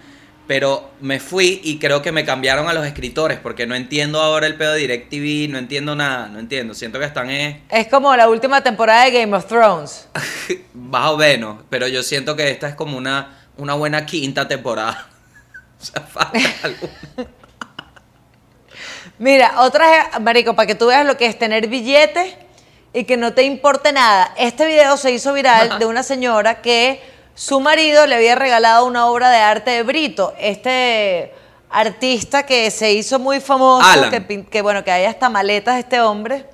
[0.45, 4.45] Pero me fui y creo que me cambiaron a los escritores porque no entiendo ahora
[4.45, 6.73] el pedo de DirecTV, no entiendo nada, no entiendo.
[6.73, 10.09] Siento que están eh, Es como la última temporada de Game of Thrones.
[10.73, 15.07] más o menos, pero yo siento que esta es como una, una buena quinta temporada.
[15.84, 16.89] O sea, falta algo.
[19.19, 22.36] Mira, otra, marico, para que tú veas lo que es tener billetes
[22.93, 24.34] y que no te importe nada.
[24.38, 27.01] Este video se hizo viral de una señora que
[27.36, 31.34] su marido le había regalado una obra de arte de Brito, este
[31.69, 36.01] artista que se hizo muy famoso, que, que bueno, que hay hasta maletas de este
[36.01, 36.45] hombre.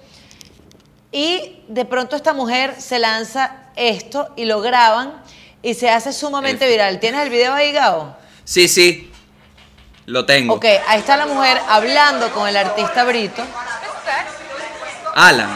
[1.11, 5.21] Y de pronto esta mujer se lanza esto y lo graban
[5.61, 6.71] y se hace sumamente F.
[6.71, 6.99] viral.
[6.99, 8.15] ¿Tienes el video ahí, Gabo?
[8.45, 9.09] Sí, sí,
[10.10, 10.55] lo tengo.
[10.55, 13.43] Ok, ahí está la mujer hablando con el artista Brito.
[15.16, 15.49] Alan,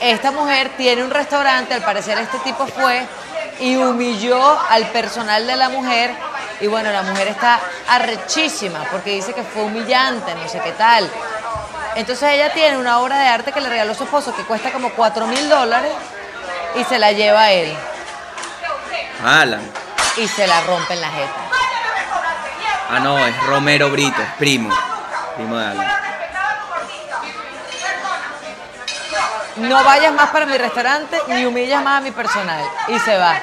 [0.00, 3.06] Esta mujer tiene un restaurante, al parecer este tipo fue
[3.60, 6.10] y humilló al personal de la mujer
[6.60, 11.08] y bueno, la mujer está arrechísima porque dice que fue humillante, no sé qué tal.
[11.96, 14.90] Entonces ella tiene una obra de arte que le regaló su esposo que cuesta como
[14.90, 15.92] 4 mil dólares
[16.76, 17.72] y se la lleva a él
[19.24, 19.62] Alan.
[20.16, 21.44] y se la rompe en la jeta.
[22.90, 24.74] Ah, no, es Romero Brito, es primo.
[25.36, 25.92] Primo de Alan.
[29.56, 32.62] No vayas más para mi restaurante ni humillas más a mi personal.
[32.88, 33.36] Y se va.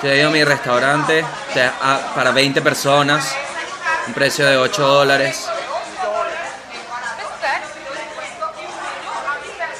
[0.00, 3.34] Te digo mi restaurante te- ah, para 20 personas,
[4.06, 5.48] un precio de 8 dólares.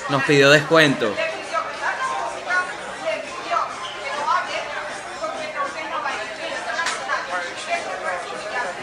[0.08, 1.14] Nos pidió descuento.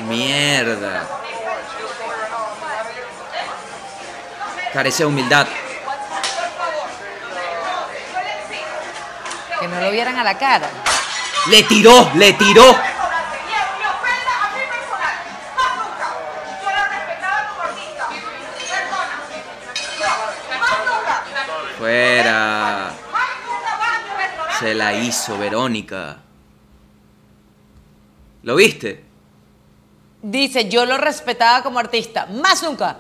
[0.08, 1.08] Mierda.
[4.76, 5.48] Carece de humildad.
[9.58, 10.70] Que no lo vieran a la cara.
[11.48, 12.76] Le tiró, le tiró.
[21.78, 22.92] Fuera.
[24.60, 26.18] Se la hizo Verónica.
[28.44, 29.06] ¿Lo viste?
[30.22, 32.26] Dice, yo lo respetaba como artista.
[32.26, 32.98] Más nunca.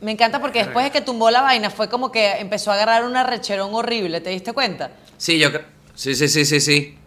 [0.00, 3.04] Me encanta porque después de que tumbó la vaina fue como que empezó a agarrar
[3.04, 4.92] una recherón horrible, ¿te diste cuenta?
[5.18, 5.64] Sí, yo creo.
[5.94, 6.98] Sí, sí, sí, sí, sí.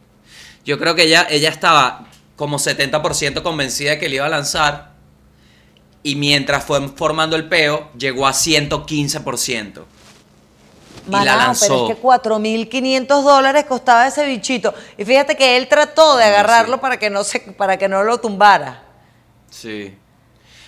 [0.64, 4.94] Yo creo que ella, ella estaba como 70% convencida de que le iba a lanzar.
[6.04, 9.84] Y mientras fue formando el peo, llegó a 115%.
[11.08, 11.88] Y la lanzó.
[11.88, 14.74] Pero es que 4.500 dólares costaba ese bichito.
[14.98, 16.82] Y fíjate que él trató de agarrarlo sí.
[16.82, 18.84] para, que no se, para que no lo tumbara.
[19.50, 19.96] Sí.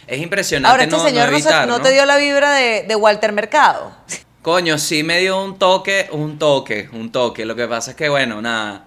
[0.07, 3.31] Es impresionante Ahora, este no, señor no no, te dio la vibra de, de Walter
[3.31, 3.95] Mercado.
[4.41, 7.45] Coño, sí me dio un toque, un toque, un toque.
[7.45, 8.85] Lo que pasa es que, bueno, nada.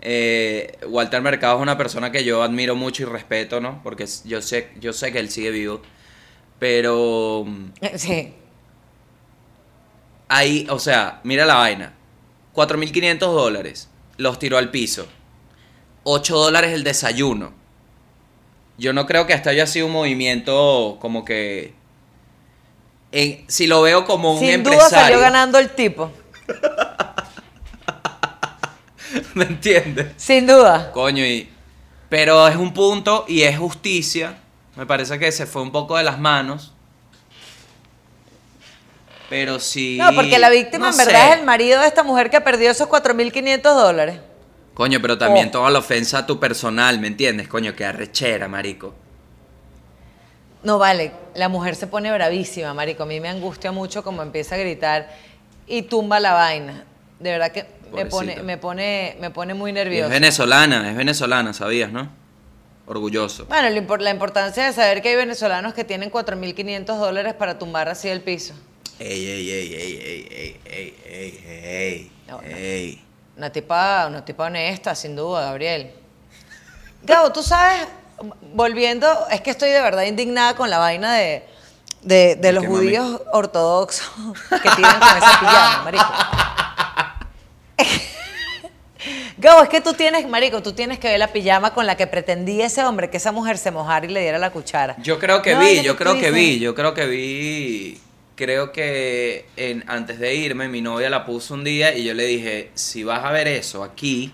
[0.00, 3.80] eh, Walter Mercado es una persona que yo admiro mucho y respeto, ¿no?
[3.84, 5.82] Porque yo sé, yo sé que él sigue vivo.
[6.58, 7.46] Pero
[7.96, 8.34] Sí.
[10.28, 11.92] ahí, o sea, mira la vaina.
[12.54, 13.88] 4.500 dólares.
[14.16, 15.06] Los tiró al piso.
[16.04, 17.52] 8 dólares el desayuno.
[18.78, 21.74] Yo no creo que hasta haya sido un movimiento como que...
[23.12, 26.10] en- si lo veo como un Sin duda salió ganando el tipo.
[29.34, 30.12] ¿Me entiendes?
[30.16, 30.90] Sin duda.
[30.92, 31.48] Coño, y...
[32.08, 34.38] Pero es un punto y es justicia.
[34.76, 36.72] Me parece que se fue un poco de las manos.
[39.30, 39.96] Pero sí...
[39.98, 41.32] No, porque la víctima no en verdad sé.
[41.32, 44.20] es el marido de esta mujer que perdió esos 4.500 dólares.
[44.74, 45.52] Coño, pero también Oh.
[45.52, 47.48] toda la ofensa a tu personal, ¿me entiendes?
[47.48, 48.94] Coño, que arrechera, marico.
[50.62, 53.02] No vale, la mujer se pone bravísima, marico.
[53.02, 55.10] A mí me angustia mucho como empieza a gritar
[55.66, 56.84] y tumba la vaina.
[57.18, 60.08] De verdad que me pone, me pone, me pone muy Y es nerviosa.
[60.08, 62.08] venezolana, es venezolana, ¿sabías, no?
[62.86, 63.46] Orgulloso.
[63.46, 63.68] Bueno,
[64.00, 68.20] la importancia de saber que hay venezolanos que tienen 4.500 dólares para tumbar así el
[68.22, 68.54] piso.
[68.98, 72.48] Ey, ey, ey, ey, ey, ey, ey, ey, ey, No, no.
[72.48, 73.02] ey.
[73.36, 75.90] Una tipa, una tipa honesta, sin duda, Gabriel.
[77.02, 77.88] Gabo, tú sabes,
[78.54, 81.44] volviendo, es que estoy de verdad indignada con la vaina de,
[82.02, 82.76] de, de los mami?
[82.76, 84.06] judíos ortodoxos
[84.50, 86.04] que tiran con esa pijama, marico.
[89.38, 92.06] Gabo, es que tú tienes, marico, tú tienes que ver la pijama con la que
[92.06, 94.94] pretendía ese hombre que esa mujer se mojara y le diera la cuchara.
[94.98, 98.00] Yo creo que No, vi, yo creo que vi, yo creo que vi
[98.42, 102.24] creo que en, antes de irme, mi novia la puso un día y yo le
[102.24, 104.32] dije, si vas a ver eso aquí,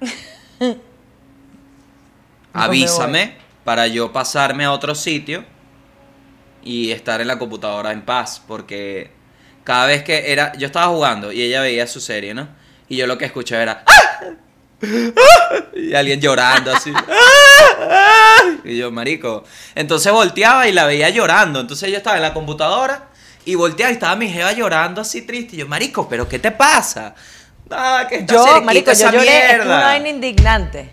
[2.52, 5.44] avísame para yo pasarme a otro sitio
[6.64, 9.12] y estar en la computadora en paz, porque
[9.62, 12.48] cada vez que era, yo estaba jugando y ella veía su serie, ¿no?
[12.88, 13.84] Y yo lo que escuchaba era...
[13.86, 14.20] ¡Ah!
[15.74, 16.92] Y alguien llorando así.
[18.64, 19.44] Y yo, marico.
[19.74, 21.60] Entonces volteaba y la veía llorando.
[21.60, 23.07] Entonces yo estaba en la computadora
[23.48, 25.56] y volteaba y estaba mi jeva llorando así triste.
[25.56, 27.14] Y yo, marico, ¿pero qué te pasa?
[27.70, 30.90] Ah, que está Yo, marico, esa yo lloré, es una vaina indignante.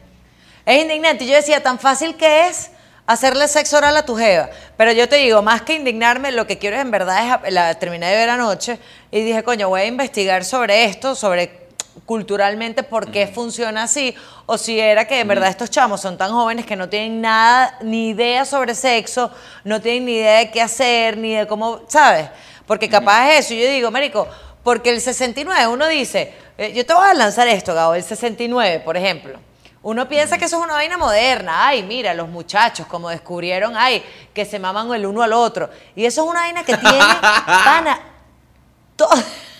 [0.66, 1.26] Es indignante.
[1.26, 2.72] Y Yo decía, tan fácil que es
[3.08, 4.50] hacerle sexo oral a tu jeva.
[4.78, 8.08] Pero yo te digo, más que indignarme, lo que quiero en verdad es, la terminé
[8.08, 8.80] de ver anoche
[9.12, 11.65] y dije, coño, voy a investigar sobre esto, sobre
[12.06, 14.16] culturalmente por qué funciona así,
[14.46, 17.78] o si era que en verdad estos chamos son tan jóvenes que no tienen nada,
[17.82, 19.32] ni idea sobre sexo,
[19.64, 22.30] no tienen ni idea de qué hacer, ni de cómo, ¿sabes?
[22.68, 24.28] Porque capaz es eso, y yo digo, Marico,
[24.64, 28.80] porque el 69, uno dice, eh, yo te voy a lanzar esto, Gabo, el 69,
[28.80, 29.40] por ejemplo.
[29.84, 31.68] Uno piensa que eso es una vaina moderna.
[31.68, 35.70] Ay, mira, los muchachos, como descubrieron, ay, que se maman el uno al otro.
[35.96, 36.98] Y eso es una vaina que tiene,
[37.46, 38.00] pana,
[38.96, 39.08] to-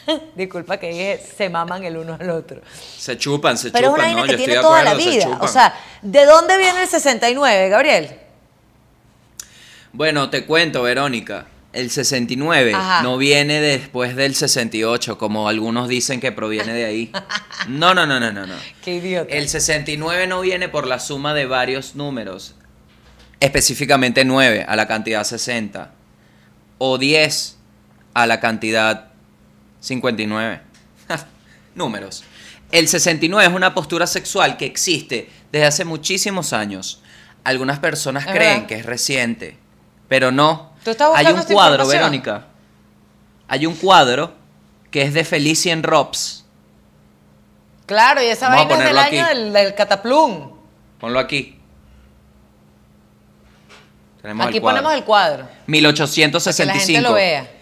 [0.36, 2.62] Disculpa que dije, se maman el uno al otro.
[2.98, 4.28] Se chupan, se Pero es una chupan, vaina ¿no?
[4.28, 5.28] que tiene toda la acuerdo, se vida.
[5.28, 5.50] O chupan.
[5.50, 8.20] sea, ¿de dónde viene el 69, Gabriel?
[9.94, 11.48] Bueno, te cuento, Verónica.
[11.72, 13.04] El 69 Ajá.
[13.04, 17.12] no viene después del 68, como algunos dicen que proviene de ahí.
[17.68, 18.54] No, no, no, no, no, no.
[18.84, 19.34] Qué idiota.
[19.34, 22.54] El 69 no viene por la suma de varios números,
[23.40, 25.92] específicamente 9 a la cantidad 60
[26.78, 27.58] o 10
[28.14, 29.15] a la cantidad
[29.86, 30.62] 59.
[31.76, 32.24] números.
[32.72, 37.02] El 69 es una postura sexual que existe desde hace muchísimos años.
[37.44, 38.68] Algunas personas Es creen verdad.
[38.68, 39.58] que es reciente,
[40.08, 40.74] pero no.
[40.84, 41.86] ¿Tú estás Hay un cuadro?
[41.88, 42.48] Verónica.
[43.48, 44.34] Hay un cuadro
[44.90, 46.46] que es de Felicien Robs.
[47.86, 50.52] Claro, y esa Vamos vaina es del año del, del cataplum.
[51.00, 51.60] Ponlo aquí.
[54.24, 55.44] Tenemos Aquí el ponemos el cuadro.
[55.44, 56.80] Para que la 1865.
[56.80, 57.55] gente lo vea.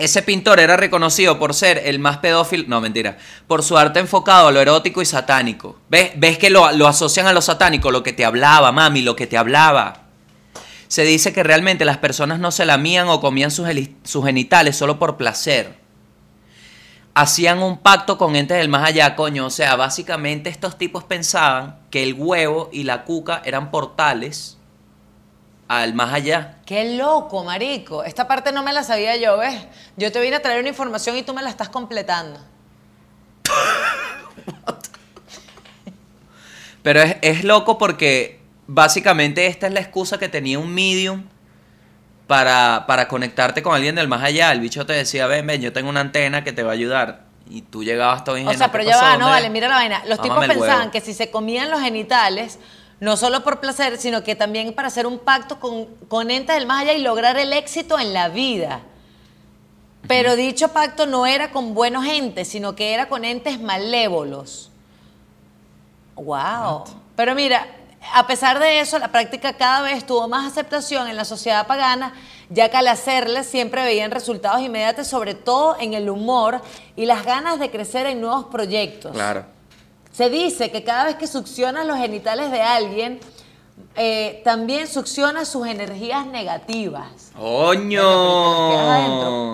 [0.00, 4.48] Ese pintor era reconocido por ser el más pedófilo, no mentira, por su arte enfocado
[4.48, 5.78] a lo erótico y satánico.
[5.90, 7.90] ¿Ves, ¿Ves que lo, lo asocian a lo satánico?
[7.90, 10.04] Lo que te hablaba, mami, lo que te hablaba.
[10.88, 13.68] Se dice que realmente las personas no se lamían o comían sus,
[14.02, 15.74] sus genitales solo por placer.
[17.12, 19.44] Hacían un pacto con entes del más allá, coño.
[19.44, 24.56] O sea, básicamente estos tipos pensaban que el huevo y la cuca eran portales
[25.70, 26.56] al más allá.
[26.66, 28.02] Qué loco, marico.
[28.02, 29.54] Esta parte no me la sabía yo, ¿ves?
[29.96, 32.40] Yo te vine a traer una información y tú me la estás completando.
[36.82, 41.22] Pero es, es loco porque básicamente esta es la excusa que tenía un medium
[42.26, 44.50] para, para conectarte con alguien del más allá.
[44.50, 47.26] El bicho te decía, ven, ven, yo tengo una antena que te va a ayudar.
[47.48, 48.58] Y tú llegabas todo O ingenuo.
[48.58, 50.02] sea, ¿qué pero ya va, no vale, mira la vaina.
[50.06, 52.58] Los tipos Mámame pensaban que si se comían los genitales,
[53.00, 56.66] no solo por placer, sino que también para hacer un pacto con, con entes del
[56.66, 58.82] más allá y lograr el éxito en la vida.
[60.06, 64.70] Pero dicho pacto no era con buenos entes, sino que era con entes malévolos.
[66.14, 66.84] ¡Wow!
[67.16, 67.66] Pero mira,
[68.14, 72.14] a pesar de eso, la práctica cada vez tuvo más aceptación en la sociedad pagana,
[72.48, 76.60] ya que al hacerla siempre veían resultados inmediatos, sobre todo en el humor
[76.96, 79.12] y las ganas de crecer en nuevos proyectos.
[79.12, 79.59] Claro.
[80.20, 83.20] Se dice que cada vez que succionas los genitales de alguien,
[83.96, 87.32] eh, también succiona sus energías negativas.
[87.38, 88.02] ¡Oño!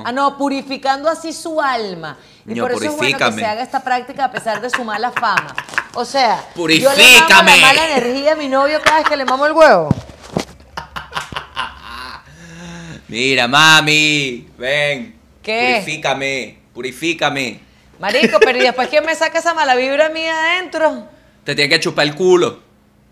[0.05, 2.17] Ah, no, purificando así su alma.
[2.45, 3.43] Y Ño, por eso es bueno que purifícame.
[3.43, 5.55] se haga esta práctica a pesar de su mala fama.
[5.95, 7.31] O sea, yo le Purifícame.
[7.31, 9.89] mamo la mala energía a mi novio cada vez que le mamo el huevo.
[13.07, 15.17] Mira, mami, ven.
[15.45, 15.81] ¿Qué?
[15.85, 17.61] Purifícame, purifícame.
[17.99, 21.09] Marico, pero ¿y después quién me saca esa mala vibra mía adentro?
[21.45, 22.61] Te tiene que chupar el culo.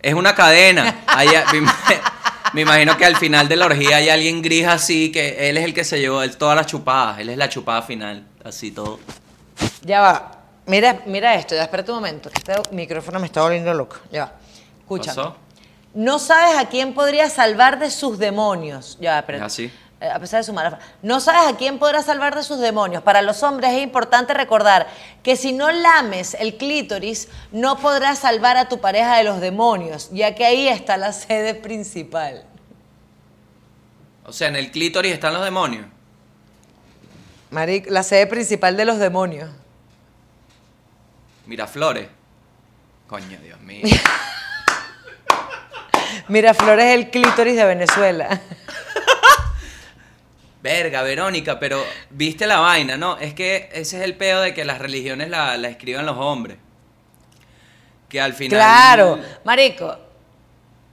[0.00, 1.02] Es una cadena.
[1.06, 1.76] Hay- me, ima-
[2.52, 5.64] me imagino que al final de la orgía hay alguien gris así, que él es
[5.64, 7.18] el que se llevó él, todas las chupadas.
[7.20, 8.26] Él es la chupada final.
[8.44, 9.00] Así todo.
[9.82, 10.30] Ya va.
[10.66, 13.96] Mira, mira esto, ya espérate un momento, que este micrófono me está volviendo loco.
[14.10, 14.32] Ya va.
[14.80, 15.14] Escucha.
[15.14, 15.36] ¿Pasó?
[15.94, 18.98] No sabes a quién podría salvar de sus demonios.
[19.00, 19.44] Ya, va, espérate.
[19.46, 19.72] Es así.
[20.04, 20.78] Eh, A pesar de su mala.
[21.00, 23.02] No sabes a quién podrá salvar de sus demonios.
[23.02, 24.86] Para los hombres es importante recordar
[25.22, 30.10] que si no lames el clítoris, no podrás salvar a tu pareja de los demonios,
[30.12, 32.44] ya que ahí está la sede principal.
[34.26, 35.86] O sea, en el clítoris están los demonios.
[37.50, 39.48] Maric, la sede principal de los demonios.
[41.46, 42.08] Miraflores.
[43.06, 43.84] Coño, Dios mío.
[46.28, 48.40] Miraflores es el clítoris de Venezuela.
[50.64, 53.18] Verga, Verónica, pero viste la vaina, ¿no?
[53.18, 56.56] Es que ese es el peo de que las religiones la, la escriban los hombres.
[58.08, 58.58] Que al final.
[58.58, 59.94] Claro, marico.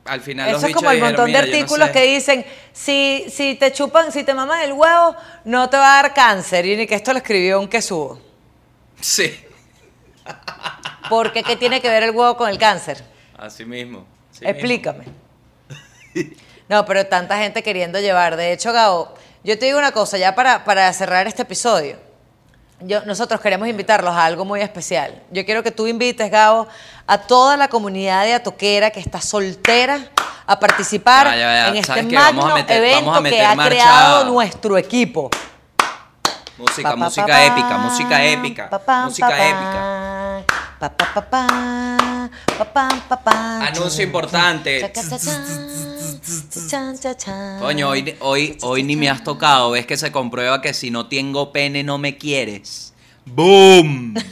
[0.04, 1.94] Al final los Eso es como el dijeron, montón de "Mira, yo no artículos sé".
[1.94, 5.16] que dicen, si, si te chupan, si te maman el huevo,
[5.46, 6.66] no te va a dar cáncer.
[6.66, 8.20] Y ni que esto lo escribió un quesudo.
[9.00, 9.40] Sí,
[11.10, 13.04] Porque ¿qué tiene que ver el huevo con el cáncer?
[13.38, 14.06] así mismo.
[14.32, 15.06] así Explícame.
[16.68, 18.36] No, pero tanta gente queriendo llevar.
[18.36, 19.14] De hecho, Gabo,
[19.44, 21.98] yo te digo una cosa, ya para, para cerrar este episodio.
[22.84, 25.22] Yo, nosotros queremos invitarlos a algo muy especial.
[25.32, 26.68] Yo quiero que tú invites, Gabo,
[27.06, 30.00] a toda la comunidad de Atoquera que está soltera
[30.48, 31.68] a participar Ya, ya, ya.
[31.70, 35.30] en este magno Vamos a meter- evento vamos a que ha marcha- creado nuestro equipo.
[36.58, 38.70] Música, Pa, pa, música pa, épica, música épica,
[39.06, 40.46] música épica.
[43.68, 44.80] Anuncio importante.
[47.60, 49.72] Coño, hoy, hoy, hoy ni me has tocado.
[49.72, 52.94] Ves que se comprueba que si no tengo pene no me quieres.
[53.26, 54.16] ¡Boom!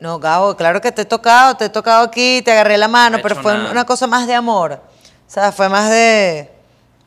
[0.00, 3.20] No, Gabo, claro que te he tocado, te he tocado aquí, te agarré la mano,
[3.22, 4.82] pero fue una cosa más de amor.
[5.26, 6.50] O sea, fue más de,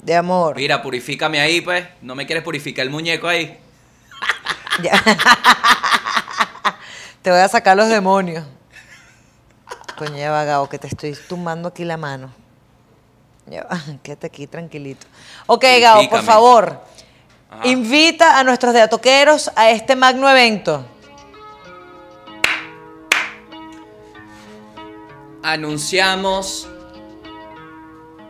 [0.01, 0.55] de amor.
[0.55, 1.85] Mira, purifícame ahí, pues.
[2.01, 3.55] No me quieres purificar el muñeco ahí.
[7.21, 8.43] te voy a sacar los demonios.
[9.97, 12.31] Coño, ya que te estoy tumbando aquí la mano.
[13.47, 15.07] Ya va, quédate aquí tranquilito.
[15.47, 16.81] Ok, Gabo, por favor,
[17.49, 17.67] Ajá.
[17.67, 20.85] invita a nuestros deatoqueros a este magno evento.
[25.41, 26.67] Anunciamos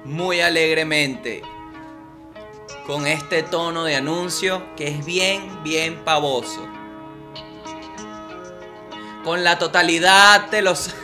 [0.06, 1.42] muy alegremente
[2.86, 6.66] con este tono de anuncio que es bien, bien pavoso.
[9.26, 10.96] Con la totalidad de los...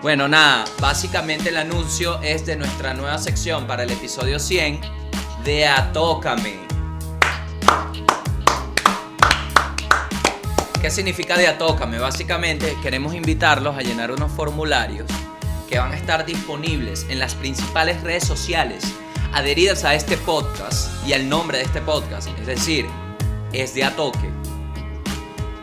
[0.00, 4.80] bueno, nada, básicamente el anuncio es de nuestra nueva sección para el episodio 100
[5.44, 6.54] de Atócame.
[10.80, 11.98] ¿Qué significa de Atócame?
[11.98, 15.10] Básicamente queremos invitarlos a llenar unos formularios
[15.68, 18.84] que van a estar disponibles en las principales redes sociales
[19.32, 22.86] adheridas a este podcast y al nombre de este podcast, es decir,
[23.52, 24.30] es de Atoque.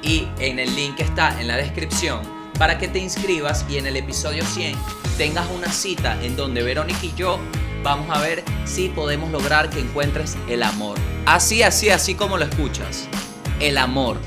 [0.02, 3.88] Y en el link que está en la descripción para que te inscribas y en
[3.88, 4.76] el episodio 100
[5.18, 7.40] tengas una cita en donde Verónica y yo
[7.84, 10.98] vamos a ver si podemos lograr que encuentres el amor.
[11.26, 13.08] Así, así, así como lo escuchas.
[13.60, 14.18] El amor.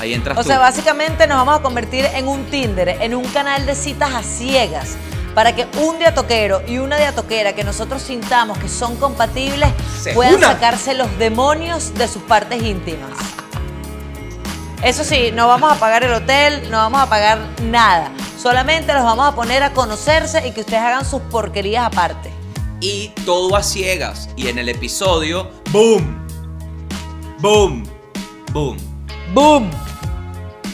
[0.00, 0.48] Ahí entras O tú.
[0.48, 4.22] sea, básicamente nos vamos a convertir en un Tinder, en un canal de citas a
[4.22, 4.96] ciegas,
[5.34, 10.40] para que un diatoquero y una diatoquera que nosotros sintamos que son compatibles Se puedan
[10.40, 13.10] sacarse los demonios de sus partes íntimas.
[14.82, 18.12] Eso sí, no vamos a pagar el hotel, no vamos a pagar nada.
[18.40, 22.32] Solamente los vamos a poner a conocerse y que ustedes hagan sus porquerías aparte.
[22.80, 24.28] y todo a ciegas.
[24.36, 26.24] Y en el episodio, ¡boom!
[27.40, 27.84] ¡Boom!
[28.52, 28.76] ¡Boom!
[29.34, 29.70] ¡Boom!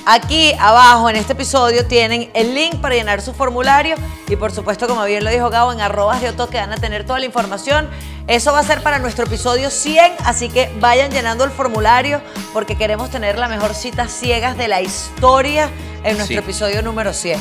[0.07, 3.97] Aquí abajo en este episodio tienen el link para llenar su formulario
[4.29, 7.07] y por supuesto, como bien lo dijo Gabo, en arrobas de Otoque van a tener
[7.07, 7.89] toda la información.
[8.27, 12.23] Eso va a ser para nuestro episodio 100, así que vayan llenando el formulario
[12.55, 15.69] porque queremos tener la mejor cita ciegas de la historia
[16.05, 16.43] en nuestro Sí.
[16.43, 17.39] episodio número 100.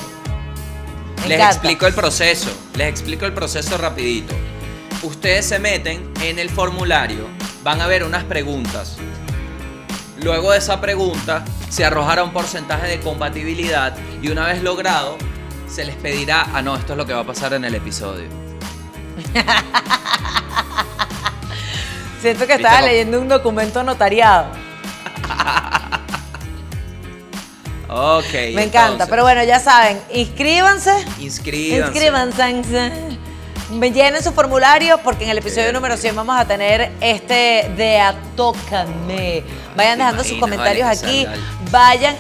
[1.22, 1.54] Me Les encanta.
[1.56, 2.50] explico el proceso.
[2.76, 4.36] Les explico el proceso rapidito.
[5.04, 7.28] Ustedes se meten en el formulario,
[7.64, 8.98] van a ver unas preguntas.
[10.22, 15.18] Luego de esa pregunta se arrojará un porcentaje de compatibilidad y una vez logrado
[15.68, 18.28] se les pedirá, ah no, esto es lo que va a pasar en el episodio.
[22.22, 24.48] Siento que ¿Viste estaba leyendo un documento notariado.
[27.90, 28.34] Ok.
[28.56, 30.92] Me encanta, entonces, pero bueno, ya saben, inscríbanse.
[31.20, 32.50] Inscríbanse.
[32.50, 33.18] Inscríbanse.
[33.72, 35.76] Me llenen su formulario porque en el episodio Bien.
[35.76, 39.44] número 100 vamos a tener este de Atócame.
[39.76, 41.28] Vayan ¿Te dejando sus comentarios vale, que aquí.
[41.72, 42.16] Vayan.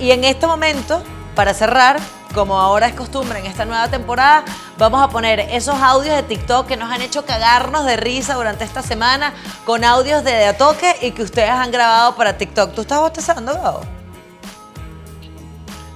[0.00, 1.02] Y en este momento,
[1.34, 1.98] para cerrar,
[2.34, 4.44] como ahora es costumbre en esta nueva temporada,
[4.76, 8.64] vamos a poner esos audios de TikTok que nos han hecho cagarnos de risa durante
[8.64, 9.32] esta semana
[9.64, 12.74] con audios de De Atoque y que ustedes han grabado para TikTok.
[12.74, 13.80] ¿Tú estás bostezando, Gabo?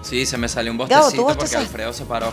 [0.03, 1.62] Sí, se me salió un Gabo, ¿tú bostecito porque bostezas?
[1.62, 2.32] Alfredo se paró.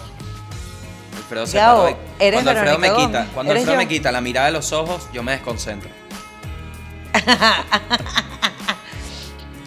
[1.17, 1.97] Alfredo se Gabo, paró.
[2.19, 3.29] y eres cuando Alfredo me quita, Gómez.
[3.33, 3.85] cuando ¿Eres Alfredo yo?
[3.85, 5.89] me quita la mirada de los ojos, yo me desconcentro.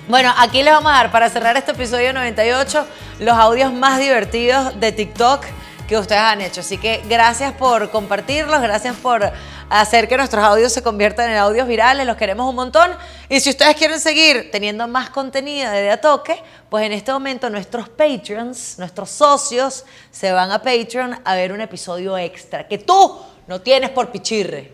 [0.08, 2.86] Bueno, aquí les vamos a dar para cerrar este episodio 98
[3.20, 5.44] los audios más divertidos de TikTok
[5.86, 6.62] que ustedes han hecho.
[6.62, 9.30] Así que gracias por compartirlos, gracias por
[9.68, 12.90] hacer que nuestros audios se conviertan en audios virales, los queremos un montón.
[13.28, 17.50] Y si ustedes quieren seguir teniendo más contenido de A Toque, pues en este momento
[17.50, 23.20] nuestros patrons, nuestros socios, se van a Patreon a ver un episodio extra que tú
[23.46, 24.72] no tienes por pichirre.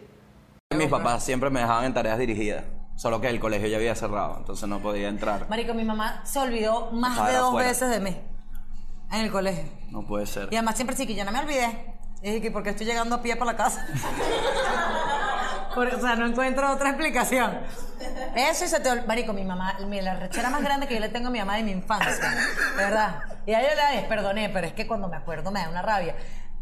[0.77, 2.74] Mis papás siempre me dejaban en tareas dirigidas.
[2.97, 5.49] Solo que el colegio ya había cerrado, entonces no podía entrar.
[5.49, 7.69] Marico, mi mamá se olvidó más Estaba de dos afuera.
[7.69, 8.17] veces de mí.
[9.13, 9.65] En el colegio.
[9.91, 10.49] No puede ser.
[10.53, 11.95] Y además siempre sí que yo no me olvidé.
[12.23, 13.87] Y dije que porque estoy llegando a pie para la casa.
[15.77, 17.59] O sea, no encuentro otra explicación.
[18.37, 21.01] Eso y se te ol- Marico, mi mamá, mi- la rechera más grande que yo
[21.01, 22.31] le tengo a mi mamá de mi infancia.
[22.31, 23.23] De verdad.
[23.45, 26.15] Y a ella le perdoné, pero es que cuando me acuerdo me da una rabia.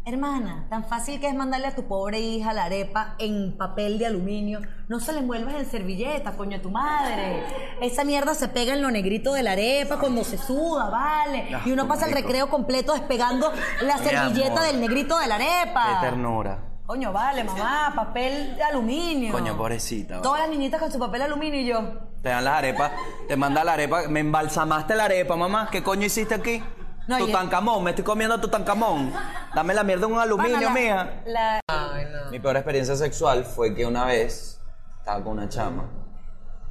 [0.05, 4.05] Hermana, tan fácil que es mandarle a tu pobre hija la arepa en papel de
[4.05, 4.59] aluminio.
[4.89, 7.41] No se la envuelvas en servilleta, coño, tu madre.
[7.79, 11.47] Esa mierda se pega en lo negrito de la arepa cuando se suda, vale.
[11.63, 13.49] Y uno pasa el recreo completo despegando
[13.81, 15.99] la servilleta del negrito de la arepa.
[16.01, 16.59] Qué ternura.
[16.85, 19.31] Coño, vale, mamá, papel de aluminio.
[19.31, 20.21] Coño, pobrecita.
[20.21, 21.81] Todas las niñitas con su papel de aluminio y yo.
[22.21, 22.91] Te dan las arepas,
[23.29, 25.69] te manda la arepa, me embalsamaste la arepa, mamá.
[25.71, 26.61] ¿Qué coño hiciste aquí?
[27.07, 29.11] No, Tutankamón, me estoy comiendo Tutankamón.
[29.53, 32.31] Dame la mierda en un aluminio, Pana, la- Ay, no.
[32.31, 34.59] Mi peor experiencia sexual fue que una vez
[34.99, 35.89] estaba con una chama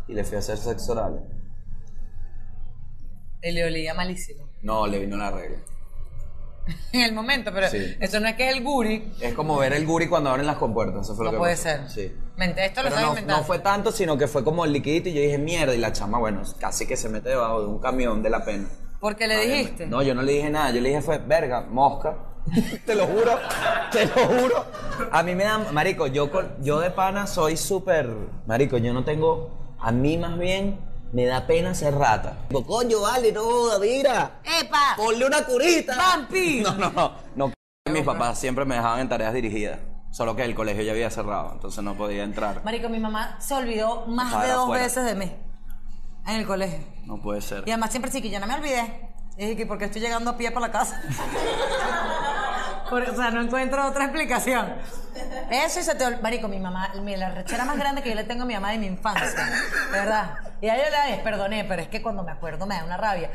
[0.08, 1.22] y le fui a hacer sexo oral.
[3.42, 4.48] Y le olía malísimo.
[4.62, 5.58] No, le vino la regla.
[6.92, 7.96] En el momento, pero Sí.
[8.00, 9.12] eso no es que es el guri.
[9.20, 11.54] Es como ver el guri cuando abren las compuertas, eso fue No lo que puede
[11.56, 11.62] pasó.
[11.64, 11.90] ser.
[11.90, 12.16] Sí.
[12.36, 13.40] Mente, esto lo Pero estás no, inventando.
[13.40, 15.92] no fue tanto, sino que fue como el liquidito y yo dije mierda y la
[15.92, 18.68] chama, bueno, casi que se mete debajo de un camión de la pena.
[19.02, 19.58] Porque le Obviamente.
[19.62, 19.86] dijiste.
[19.88, 22.14] No, yo no le dije nada, yo le dije fue, verga, mosca.
[22.86, 23.36] te lo juro,
[23.90, 24.64] te lo juro.
[25.10, 28.08] A mí me da, marico, yo, con- yo de pana soy súper,
[28.46, 30.78] marico, yo no tengo, a mí más bien
[31.12, 32.36] me da pena ser rata.
[32.48, 33.42] Digo, Coño, vale, no,
[33.80, 34.94] mira, ¡Epa!
[34.96, 35.96] ponle una curita.
[35.96, 36.60] ¡Vampi!
[36.64, 37.52] No, no, no, no.
[37.92, 39.80] Mis papás siempre me dejaban en tareas dirigidas.
[40.12, 42.62] Solo que el colegio ya había cerrado, entonces no podía entrar.
[42.64, 44.84] Marico, mi mamá se olvidó más Estaba de dos afuera.
[44.84, 45.32] veces de mí.
[46.26, 46.78] En el colegio.
[47.06, 47.64] No puede ser.
[47.66, 49.08] Y además siempre sí que yo no me olvidé.
[49.36, 51.00] Dije que porque estoy llegando a pie para la casa.
[52.90, 54.74] Por- o sea, no encuentro otra explicación.
[55.50, 58.24] Eso y se te Marico, mi mamá, mi- la rechera más grande que yo le
[58.24, 59.48] tengo a mi mamá de mi infancia.
[59.90, 60.34] Verdad.
[60.60, 63.30] Y a ella le perdoné, pero es que cuando me acuerdo me da una rabia.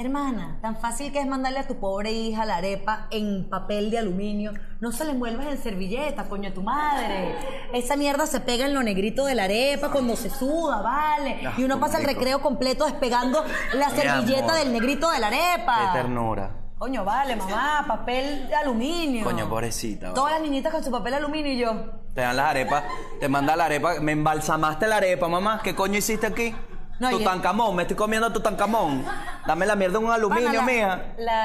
[0.00, 3.98] Hermana, tan fácil que es mandarle a tu pobre hija la arepa en papel de
[3.98, 4.52] aluminio.
[4.78, 7.34] No se la envuelvas en servilleta, coño, tu madre.
[7.72, 11.40] Esa mierda se pega en lo negrito de la arepa cuando se suda, vale.
[11.44, 13.44] Ah, Y uno pasa el recreo completo despegando
[13.74, 15.90] la servilleta del negrito de la arepa.
[15.92, 16.50] Qué ternura.
[16.78, 19.24] Coño, vale, mamá, papel de aluminio.
[19.24, 20.14] Coño, pobrecita, vale.
[20.14, 21.74] Todas las niñitas con su papel de aluminio y yo.
[22.14, 22.84] Te dan las arepas,
[23.18, 25.60] te manda la arepa, me embalsamaste la arepa, mamá.
[25.64, 26.54] ¿Qué coño hiciste aquí?
[26.98, 29.04] No, Tutankamón, me estoy comiendo Tutankamón.
[29.46, 31.00] Dame la mierda en un aluminio, mija.
[31.18, 31.44] la-